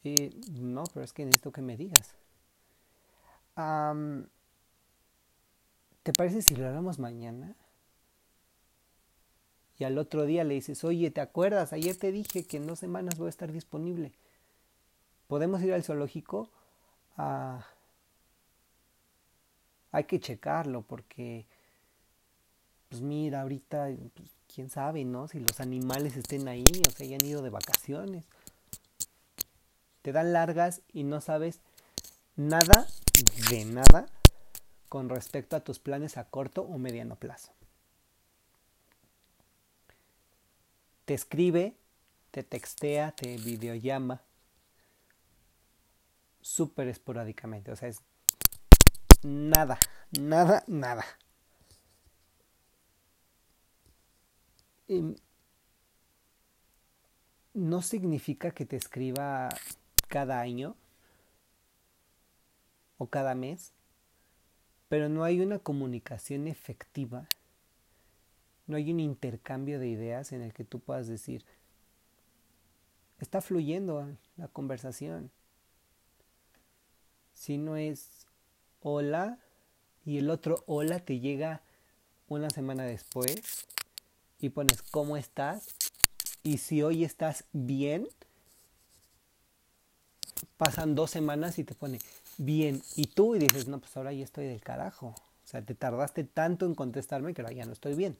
[0.03, 2.15] Y no, pero es que necesito que me digas.
[6.10, 7.53] ¿Te parece si lo hablamos mañana?
[9.78, 11.72] Y al otro día le dices, oye, ¿te acuerdas?
[11.72, 14.12] Ayer te dije que en dos semanas voy a estar disponible.
[15.28, 16.49] ¿Podemos ir al zoológico?
[17.16, 17.64] Ah,
[19.91, 21.45] hay que checarlo porque,
[22.89, 25.28] pues mira, ahorita pues, quién sabe, ¿no?
[25.28, 28.26] Si los animales estén ahí o se hayan ido de vacaciones.
[30.01, 31.60] Te dan largas y no sabes
[32.36, 32.88] nada
[33.51, 34.07] de nada
[34.89, 37.53] con respecto a tus planes a corto o mediano plazo.
[41.05, 41.75] Te escribe,
[42.31, 44.21] te textea, te videollama
[46.41, 47.71] súper esporádicamente.
[47.71, 48.01] O sea, es
[49.23, 49.77] nada,
[50.11, 51.05] nada, nada.
[54.87, 55.15] Em,
[57.53, 59.49] no significa que te escriba
[60.07, 60.75] cada año
[62.97, 63.73] o cada mes,
[64.89, 67.27] pero no hay una comunicación efectiva,
[68.67, 71.45] no hay un intercambio de ideas en el que tú puedas decir,
[73.19, 75.31] está fluyendo la conversación.
[77.33, 78.27] Si no es
[78.81, 79.37] hola
[80.05, 81.61] y el otro hola te llega
[82.27, 83.67] una semana después
[84.39, 85.67] y pones cómo estás
[86.41, 88.07] y si hoy estás bien,
[90.57, 91.99] pasan dos semanas y te pone
[92.39, 95.09] bien y tú y dices, no, pues ahora ya estoy del carajo.
[95.09, 98.17] O sea, te tardaste tanto en contestarme que ahora ya no estoy bien.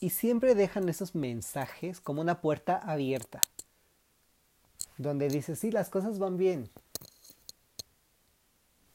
[0.00, 3.42] Y siempre dejan esos mensajes como una puerta abierta,
[4.96, 6.70] donde dices, sí, las cosas van bien,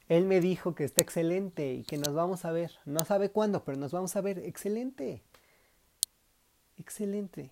[0.10, 2.72] él me dijo que está excelente y que nos vamos a ver.
[2.86, 4.40] No sabe cuándo, pero nos vamos a ver.
[4.40, 5.24] Excelente.
[6.78, 7.52] Excelente.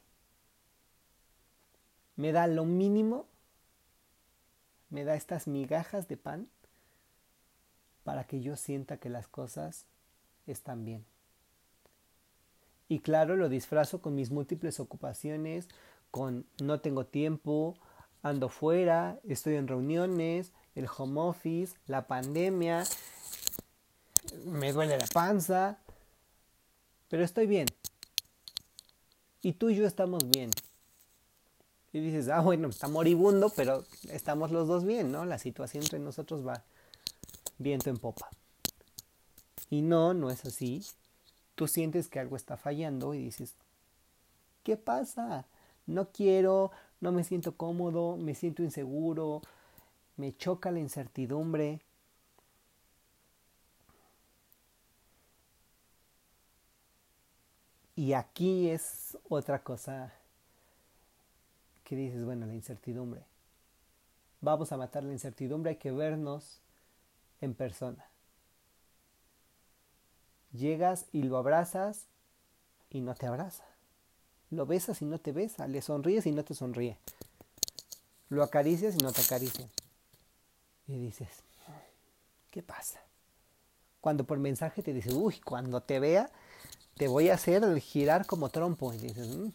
[2.16, 3.26] Me da lo mínimo.
[4.90, 6.48] Me da estas migajas de pan
[8.04, 9.86] para que yo sienta que las cosas
[10.48, 11.06] están bien.
[12.90, 15.70] Y claro, lo disfrazo con mis múltiples ocupaciones,
[16.10, 17.78] con no tengo tiempo,
[18.22, 22.84] ando fuera, estoy en reuniones, el home office, la pandemia,
[24.46, 25.78] me duele la panza,
[27.08, 27.68] pero estoy bien.
[29.42, 30.52] Y tú y yo estamos bien.
[31.94, 35.26] Y dices, ah, bueno, está moribundo, pero estamos los dos bien, ¿no?
[35.26, 36.64] La situación entre nosotros va
[37.58, 38.30] viento en popa.
[39.70, 40.86] Y no, no es así.
[41.56, 43.56] Tú sientes que algo está fallando y dices,
[44.64, 45.46] ¿qué pasa?
[45.86, 46.72] No quiero,
[47.02, 49.42] no me siento cómodo, me siento inseguro,
[50.16, 51.82] me choca la incertidumbre.
[57.96, 60.14] Y aquí es otra cosa
[61.96, 63.24] dices, bueno, la incertidumbre.
[64.42, 66.62] Vamos a matar la incertidumbre, hay que vernos
[67.42, 68.06] en persona.
[70.54, 72.08] Llegas y lo abrazas
[72.90, 73.64] y no te abraza.
[74.50, 75.68] Lo besas y no te besa.
[75.68, 76.98] Le sonríes y no te sonríe.
[78.30, 79.68] Lo acaricias y no te acaricia.
[80.88, 81.30] Y dices,
[82.50, 83.00] ¿qué pasa?
[84.02, 86.30] Cuando por mensaje te dice, uy, cuando te vea,
[86.98, 88.94] te voy a hacer girar como trompo.
[88.94, 89.50] Y dices, mm".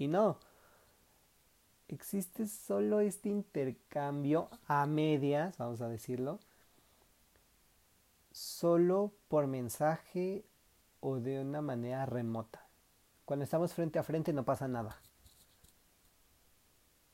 [0.00, 0.38] Y no.
[1.88, 6.40] Existe solo este intercambio a medias, vamos a decirlo,
[8.32, 10.44] solo por mensaje
[11.00, 12.66] o de una manera remota.
[13.26, 14.96] Cuando estamos frente a frente no pasa nada.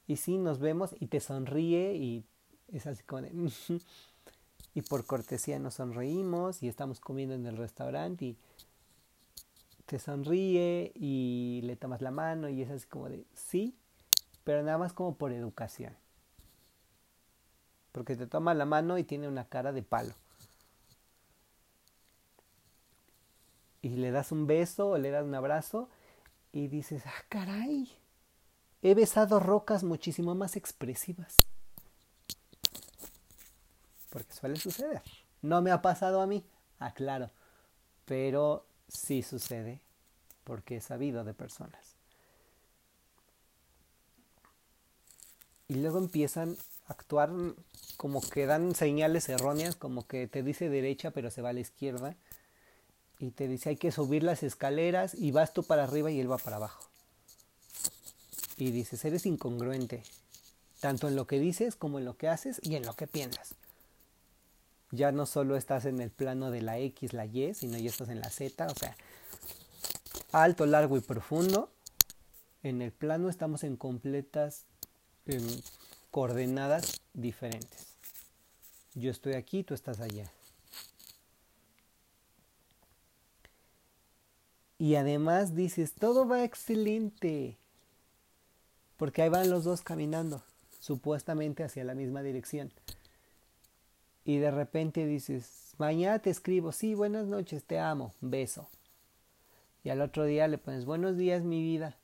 [0.06, 2.24] Y sí, nos vemos y te sonríe y
[2.68, 3.32] es así como de...
[4.74, 8.36] y por cortesía nos sonreímos y estamos comiendo en el restaurante y
[9.86, 13.76] te sonríe y le tomas la mano y es así como de sí,
[14.44, 15.96] pero nada más como por educación.
[17.92, 20.14] Porque te toma la mano y tiene una cara de palo.
[23.86, 25.88] y le das un beso o le das un abrazo
[26.50, 27.88] y dices, ah, caray,
[28.82, 31.38] he besado rocas muchísimo más expresivas.
[34.10, 35.02] Porque suele suceder.
[35.40, 36.44] No me ha pasado a mí,
[36.80, 37.30] aclaro,
[38.06, 39.80] pero sí sucede
[40.44, 41.96] porque he sabido de personas.
[45.68, 46.56] Y luego empiezan
[46.86, 47.30] a actuar
[47.96, 51.60] como que dan señales erróneas, como que te dice derecha pero se va a la
[51.60, 52.16] izquierda
[53.18, 56.30] y te dice hay que subir las escaleras y vas tú para arriba y él
[56.30, 56.88] va para abajo.
[58.58, 60.02] Y dices, eres incongruente,
[60.80, 63.54] tanto en lo que dices como en lo que haces y en lo que piensas.
[64.90, 68.08] Ya no solo estás en el plano de la X, la Y, sino ya estás
[68.08, 68.96] en la Z, o sea,
[70.32, 71.70] alto, largo y profundo.
[72.62, 74.64] En el plano estamos en completas
[76.10, 77.86] coordenadas diferentes.
[78.94, 80.30] Yo estoy aquí, tú estás allá.
[84.78, 87.58] Y además dices, todo va excelente.
[88.96, 90.42] Porque ahí van los dos caminando,
[90.80, 92.72] supuestamente hacia la misma dirección.
[94.26, 98.68] Y de repente dices, mañana te escribo, sí, buenas noches, te amo, beso.
[99.84, 101.96] Y al otro día le pones, buenos días, mi vida.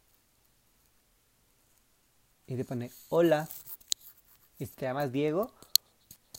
[2.47, 3.49] Y te pone, hola.
[4.61, 5.51] Y te llamas Diego,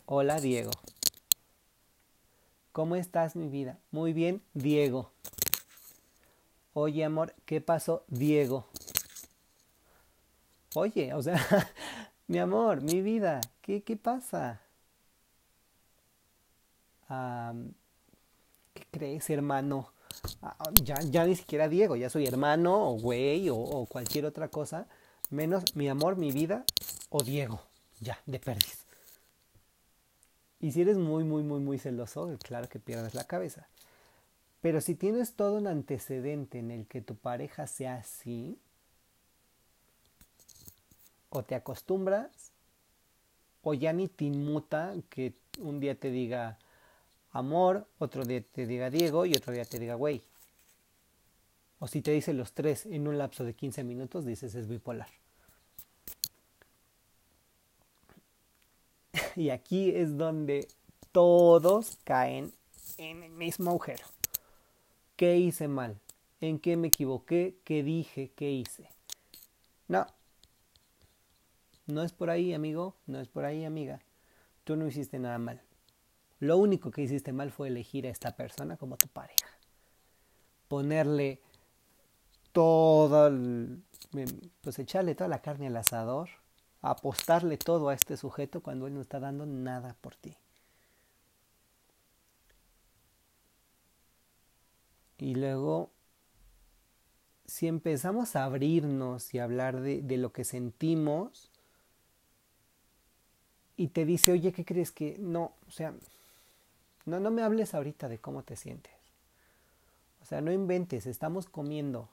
[0.06, 0.72] hola, Diego.
[2.72, 3.78] ¿Cómo estás, mi vida?
[3.92, 5.12] Muy bien, Diego.
[6.72, 8.70] Oye, amor, ¿qué pasó, Diego?
[10.76, 11.46] Oye, o sea,
[12.28, 14.62] mi amor, mi vida, ¿qué, qué pasa?
[17.08, 19.93] ¿Qué crees, hermano?
[20.41, 24.47] Ah, ya, ya ni siquiera Diego, ya soy hermano o güey o, o, cualquier otra
[24.47, 24.88] cosa,
[25.30, 26.66] menos mi amor, mi vida
[27.10, 27.62] o Diego,
[27.99, 28.86] ya, de perdiz.
[30.60, 33.68] Y si eres muy, muy, muy, muy celoso, claro que pierdes la cabeza.
[34.62, 38.58] Pero si tienes todo un antecedente en el que tu pareja sea así,
[41.30, 42.54] o te acostumbras,
[43.62, 46.60] o ya ni te inmuta que un día te diga
[47.34, 50.22] amor, otro día te diga Diego y otro día te diga güey.
[51.80, 55.10] O si te dice los tres en un lapso de 15 minutos, dices es bipolar.
[59.36, 60.68] y aquí es donde
[61.12, 62.54] todos caen
[62.98, 64.06] en el mismo agujero.
[65.16, 66.00] ¿Qué hice mal?
[66.42, 67.58] ¿En qué me equivoqué?
[67.64, 68.32] ¿Qué dije?
[68.36, 68.90] ¿Qué hice?
[69.88, 70.06] No.
[71.86, 72.96] No es por ahí, amigo.
[73.08, 74.02] No es por ahí, amiga.
[74.64, 75.62] Tú no hiciste nada mal.
[76.44, 79.48] Lo único que hiciste mal fue elegir a esta persona como tu pareja.
[80.68, 81.39] Ponerle
[82.52, 83.32] todo,
[84.60, 86.28] pues echarle toda la carne al asador,
[86.82, 90.36] apostarle todo a este sujeto cuando él no está dando nada por ti.
[95.20, 95.91] Y luego,
[97.46, 101.50] si empezamos a abrirnos y hablar de, de lo que sentimos,
[103.78, 105.54] y te dice, oye, ¿qué crees que no?
[105.68, 105.94] O sea,
[107.06, 108.93] no, no me hables ahorita de cómo te sientes.
[110.22, 112.10] O sea, no inventes, estamos comiendo.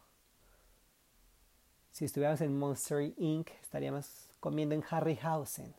[1.92, 5.74] Si estuviéramos en Monster Inc., estaríamos comiendo en Harryhausen.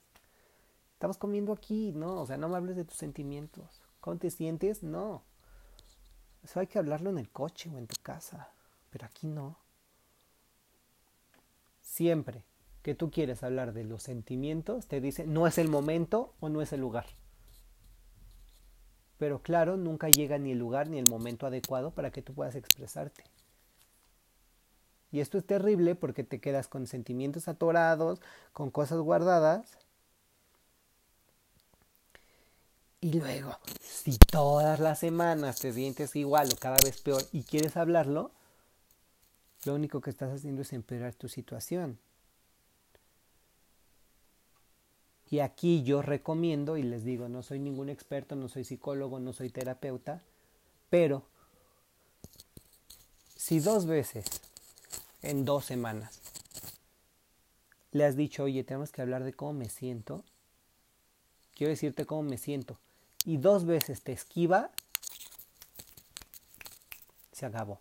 [0.93, 2.21] Estamos comiendo aquí, ¿no?
[2.21, 3.81] O sea, no me hables de tus sentimientos.
[3.99, 4.83] ¿Cómo te sientes?
[4.83, 5.23] No.
[6.43, 8.49] Eso hay que hablarlo en el coche o en tu casa,
[8.89, 9.57] pero aquí no.
[11.81, 12.43] Siempre
[12.81, 16.61] que tú quieres hablar de los sentimientos, te dice no es el momento o no
[16.61, 17.05] es el lugar.
[19.21, 22.55] Pero claro, nunca llega ni el lugar ni el momento adecuado para que tú puedas
[22.55, 23.23] expresarte.
[25.11, 28.19] Y esto es terrible porque te quedas con sentimientos atorados,
[28.51, 29.77] con cosas guardadas.
[32.99, 37.77] Y luego, si todas las semanas te sientes igual o cada vez peor y quieres
[37.77, 38.31] hablarlo,
[39.65, 41.99] lo único que estás haciendo es empeorar tu situación.
[45.31, 49.31] Y aquí yo recomiendo y les digo, no soy ningún experto, no soy psicólogo, no
[49.31, 50.21] soy terapeuta,
[50.89, 51.23] pero
[53.37, 54.25] si dos veces
[55.21, 56.19] en dos semanas
[57.93, 60.25] le has dicho, oye, tenemos que hablar de cómo me siento,
[61.55, 62.77] quiero decirte cómo me siento,
[63.23, 64.69] y dos veces te esquiva,
[67.31, 67.79] se acabó.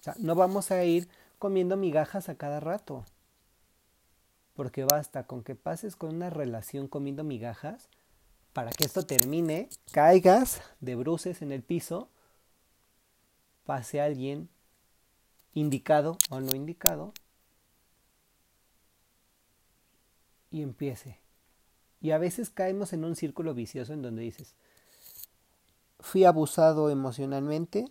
[0.00, 1.06] O sea, no vamos a ir
[1.38, 3.04] comiendo migajas a cada rato.
[4.54, 7.88] Porque basta con que pases con una relación comiendo migajas
[8.52, 12.08] para que esto termine, caigas de bruces en el piso,
[13.64, 14.48] pase alguien
[15.54, 17.12] indicado o no indicado
[20.50, 21.18] y empiece.
[22.00, 24.54] Y a veces caemos en un círculo vicioso en donde dices,
[25.98, 27.86] fui abusado emocionalmente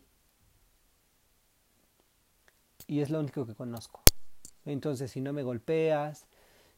[2.87, 4.01] y es lo único que conozco.
[4.65, 6.25] Entonces, si no me golpeas,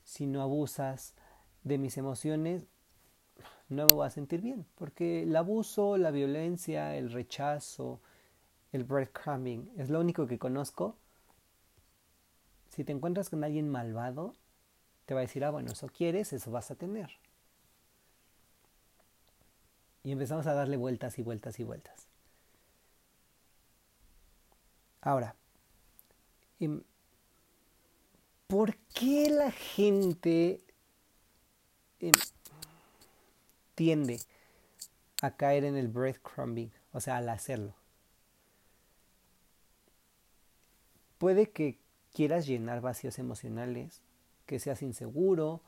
[0.05, 1.13] si no abusas
[1.63, 2.67] de mis emociones,
[3.67, 7.99] no me voy a sentir bien, porque el abuso, la violencia, el rechazo,
[8.71, 10.95] el breadcrumbing es lo único que conozco.
[12.69, 14.35] Si te encuentras con alguien malvado,
[15.05, 17.09] te va a decir, ah, bueno, eso quieres, eso vas a tener.
[20.03, 22.07] Y empezamos a darle vueltas y vueltas y vueltas.
[25.01, 25.35] Ahora,
[26.59, 26.83] em,
[28.47, 30.61] ¿por qué la gente
[31.99, 32.13] em,
[33.75, 34.19] tiende
[35.21, 36.71] a caer en el breadcrumbing?
[36.93, 37.73] O sea, al hacerlo.
[41.17, 41.79] Puede que
[42.13, 44.01] quieras llenar vacíos emocionales,
[44.45, 45.61] que seas inseguro,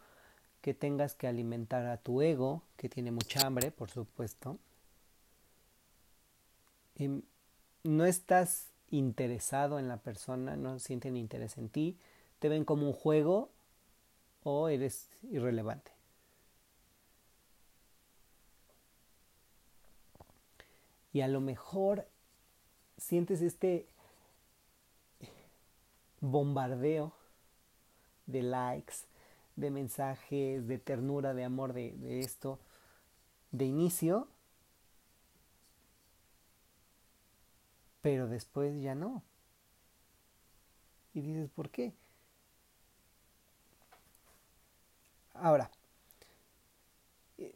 [0.62, 4.60] que tengas que alimentar a tu ego, que tiene mucha hambre, por supuesto.
[6.96, 7.22] Em,
[7.84, 11.98] no estás interesado en la persona, no sienten interés en ti,
[12.40, 13.50] te ven como un juego
[14.44, 15.92] o eres irrelevante.
[21.14, 22.08] Y a lo mejor
[22.98, 23.88] sientes este
[26.22, 27.14] bombardeo
[28.28, 28.96] de likes,
[29.56, 32.60] de mensajes, de ternura, de amor, de, de esto,
[33.52, 34.28] de inicio,
[38.02, 39.24] pero después ya no.
[41.14, 41.94] Y dices, ¿por qué?
[45.40, 45.70] Ahora,
[47.38, 47.54] eh,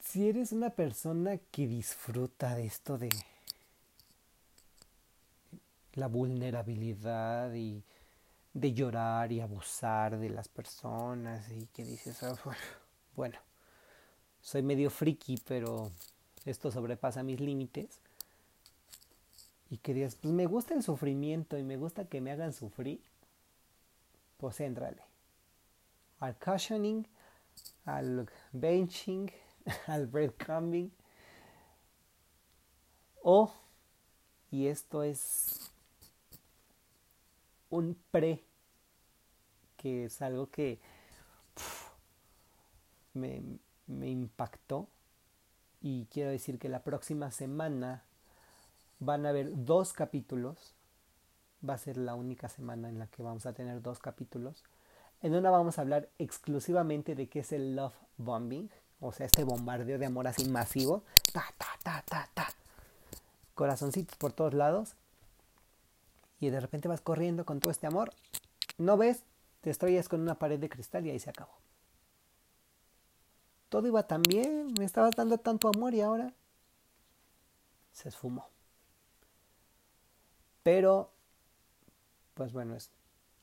[0.00, 3.10] si eres una persona que disfruta de esto de
[5.94, 7.82] la vulnerabilidad y
[8.54, 12.34] de llorar y abusar de las personas y que dices, ah,
[13.14, 13.38] bueno,
[14.40, 15.90] soy medio friki, pero
[16.44, 18.00] esto sobrepasa mis límites.
[19.70, 23.00] Y que digas, pues me gusta el sufrimiento y me gusta que me hagan sufrir,
[24.36, 25.11] pues éntrale.
[26.22, 27.04] Al cushioning,
[27.84, 29.28] al benching,
[29.88, 30.92] al breadcrumbing.
[33.24, 33.52] O,
[34.52, 35.72] y esto es
[37.70, 38.44] un pre,
[39.76, 40.78] que es algo que
[43.14, 43.42] me,
[43.88, 44.86] me impactó.
[45.80, 48.04] Y quiero decir que la próxima semana
[49.00, 50.72] van a haber dos capítulos.
[51.68, 54.62] Va a ser la única semana en la que vamos a tener dos capítulos.
[55.22, 58.68] En una vamos a hablar exclusivamente de qué es el love bombing,
[59.00, 61.04] o sea, este bombardeo de amor así masivo.
[61.32, 62.48] Ta, ta, ta, ta, ta.
[63.54, 64.96] Corazoncitos por todos lados
[66.42, 68.12] y de repente vas corriendo con todo este amor,
[68.76, 69.22] no ves,
[69.60, 71.52] te estrellas con una pared de cristal y ahí se acabó.
[73.68, 76.34] Todo iba tan bien, me estabas dando tanto amor y ahora
[77.92, 78.48] se esfumó.
[80.64, 81.12] Pero,
[82.34, 82.90] pues bueno, es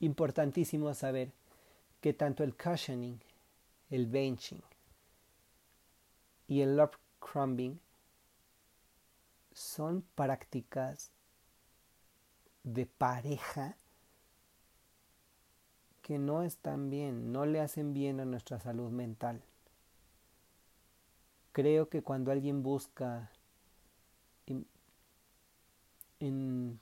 [0.01, 1.31] importantísimo saber
[2.01, 3.19] que tanto el cushioning,
[3.89, 4.61] el benching
[6.47, 7.79] y el love crumbing
[9.53, 11.11] son prácticas
[12.63, 13.75] de pareja
[16.01, 19.43] que no están bien, no le hacen bien a nuestra salud mental.
[21.51, 23.29] Creo que cuando alguien busca
[24.47, 24.65] en,
[26.19, 26.79] en,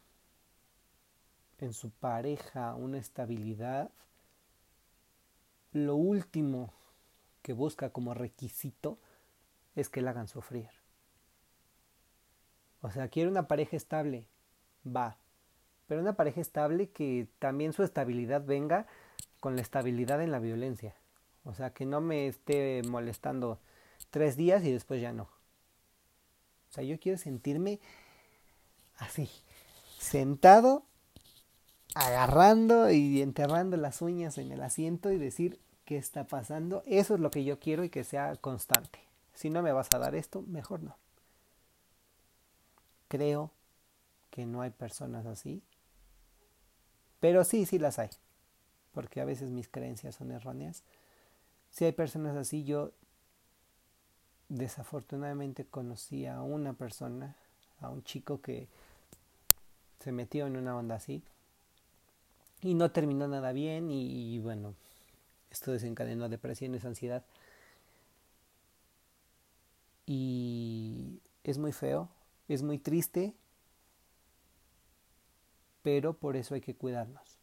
[1.74, 3.92] su pareja una estabilidad,
[5.78, 6.74] lo último
[7.42, 9.00] que busca como requisito
[9.76, 10.70] es que la hagan sufrir.
[12.82, 14.28] O sea, quiere una pareja estable,
[14.86, 15.18] va.
[15.88, 18.88] Pero una pareja estable que también su estabilidad venga
[19.40, 20.96] con la estabilidad en la violencia.
[21.44, 23.60] O sea, que no me esté molestando
[24.10, 25.24] tres días y después ya no.
[25.24, 27.80] O sea, yo quiero sentirme
[28.98, 29.30] así,
[29.98, 30.84] sentado,
[31.96, 36.84] agarrando y enterrando las uñas en el asiento y decir qué está pasando.
[36.86, 39.00] Eso es lo que yo quiero y que sea constante.
[39.34, 40.98] Si no me vas a dar esto, mejor no.
[43.08, 43.52] Creo
[44.30, 45.64] que no hay personas así.
[47.22, 48.10] Pero sí, sí las hay.
[48.94, 50.84] Porque a veces mis creencias son erróneas.
[51.72, 52.92] Si hay personas así, yo
[54.50, 57.38] desafortunadamente conocí a una persona,
[57.80, 58.68] a un chico que
[60.02, 61.24] se metió en una onda así
[62.62, 64.74] y no terminó nada bien y, bueno,
[65.58, 67.24] esto desencadenó depresiones, ansiedad
[70.06, 72.10] y es muy feo,
[72.48, 73.34] es muy triste,
[75.82, 77.38] pero por eso hay que cuidarnos.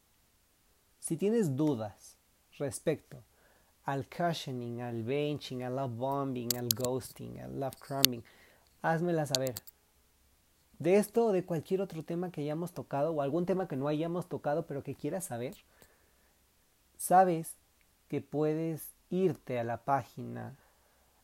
[0.99, 2.17] Si tienes dudas
[2.59, 3.23] respecto
[3.85, 8.25] al cushioning, al benching, al love bombing, al ghosting, al love crumbing,
[8.81, 9.55] házmela saber.
[10.79, 13.89] De esto o de cualquier otro tema que hayamos tocado o algún tema que no
[13.89, 15.55] hayamos tocado pero que quieras saber,
[16.97, 17.57] sabes
[18.09, 20.57] que puedes irte a la página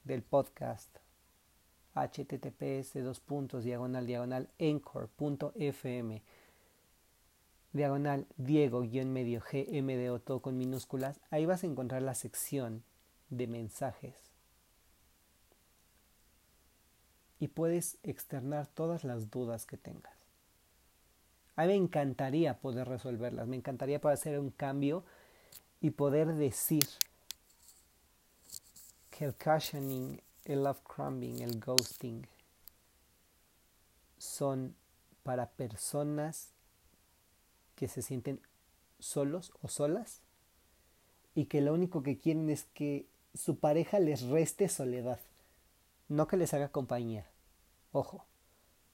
[0.05, 0.99] del podcast
[1.95, 6.22] https dos puntos diagonal diagonal encore.fm
[7.72, 12.83] diagonal Diego guion medio GMDO todo con minúsculas, ahí vas a encontrar la sección
[13.28, 14.14] de mensajes.
[17.39, 20.12] Y puedes externar todas las dudas que tengas.
[21.57, 25.05] A mí me encantaría poder resolverlas, me encantaría poder hacer un cambio
[25.81, 26.87] y poder decir
[29.11, 32.26] que el cushioning, el love crumbing, el ghosting
[34.18, 34.74] son
[35.22, 36.51] para personas
[37.74, 38.41] que se sienten
[38.99, 40.20] solos o solas
[41.35, 45.20] y que lo único que quieren es que su pareja les reste soledad,
[46.09, 47.26] no que les haga compañía.
[47.93, 48.26] Ojo,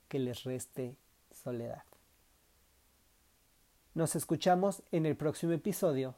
[0.09, 0.97] que les reste
[1.33, 1.83] soledad.
[3.95, 6.15] Nos escuchamos en el próximo episodio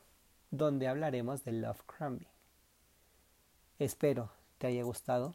[0.51, 2.28] donde hablaremos de love crumbing.
[3.78, 5.34] Espero te haya gustado,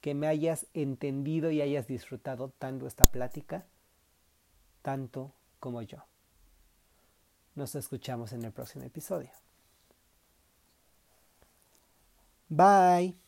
[0.00, 3.66] que me hayas entendido y hayas disfrutado tanto esta plática,
[4.82, 6.04] tanto como yo.
[7.54, 9.30] Nos escuchamos en el próximo episodio.
[12.48, 13.27] Bye.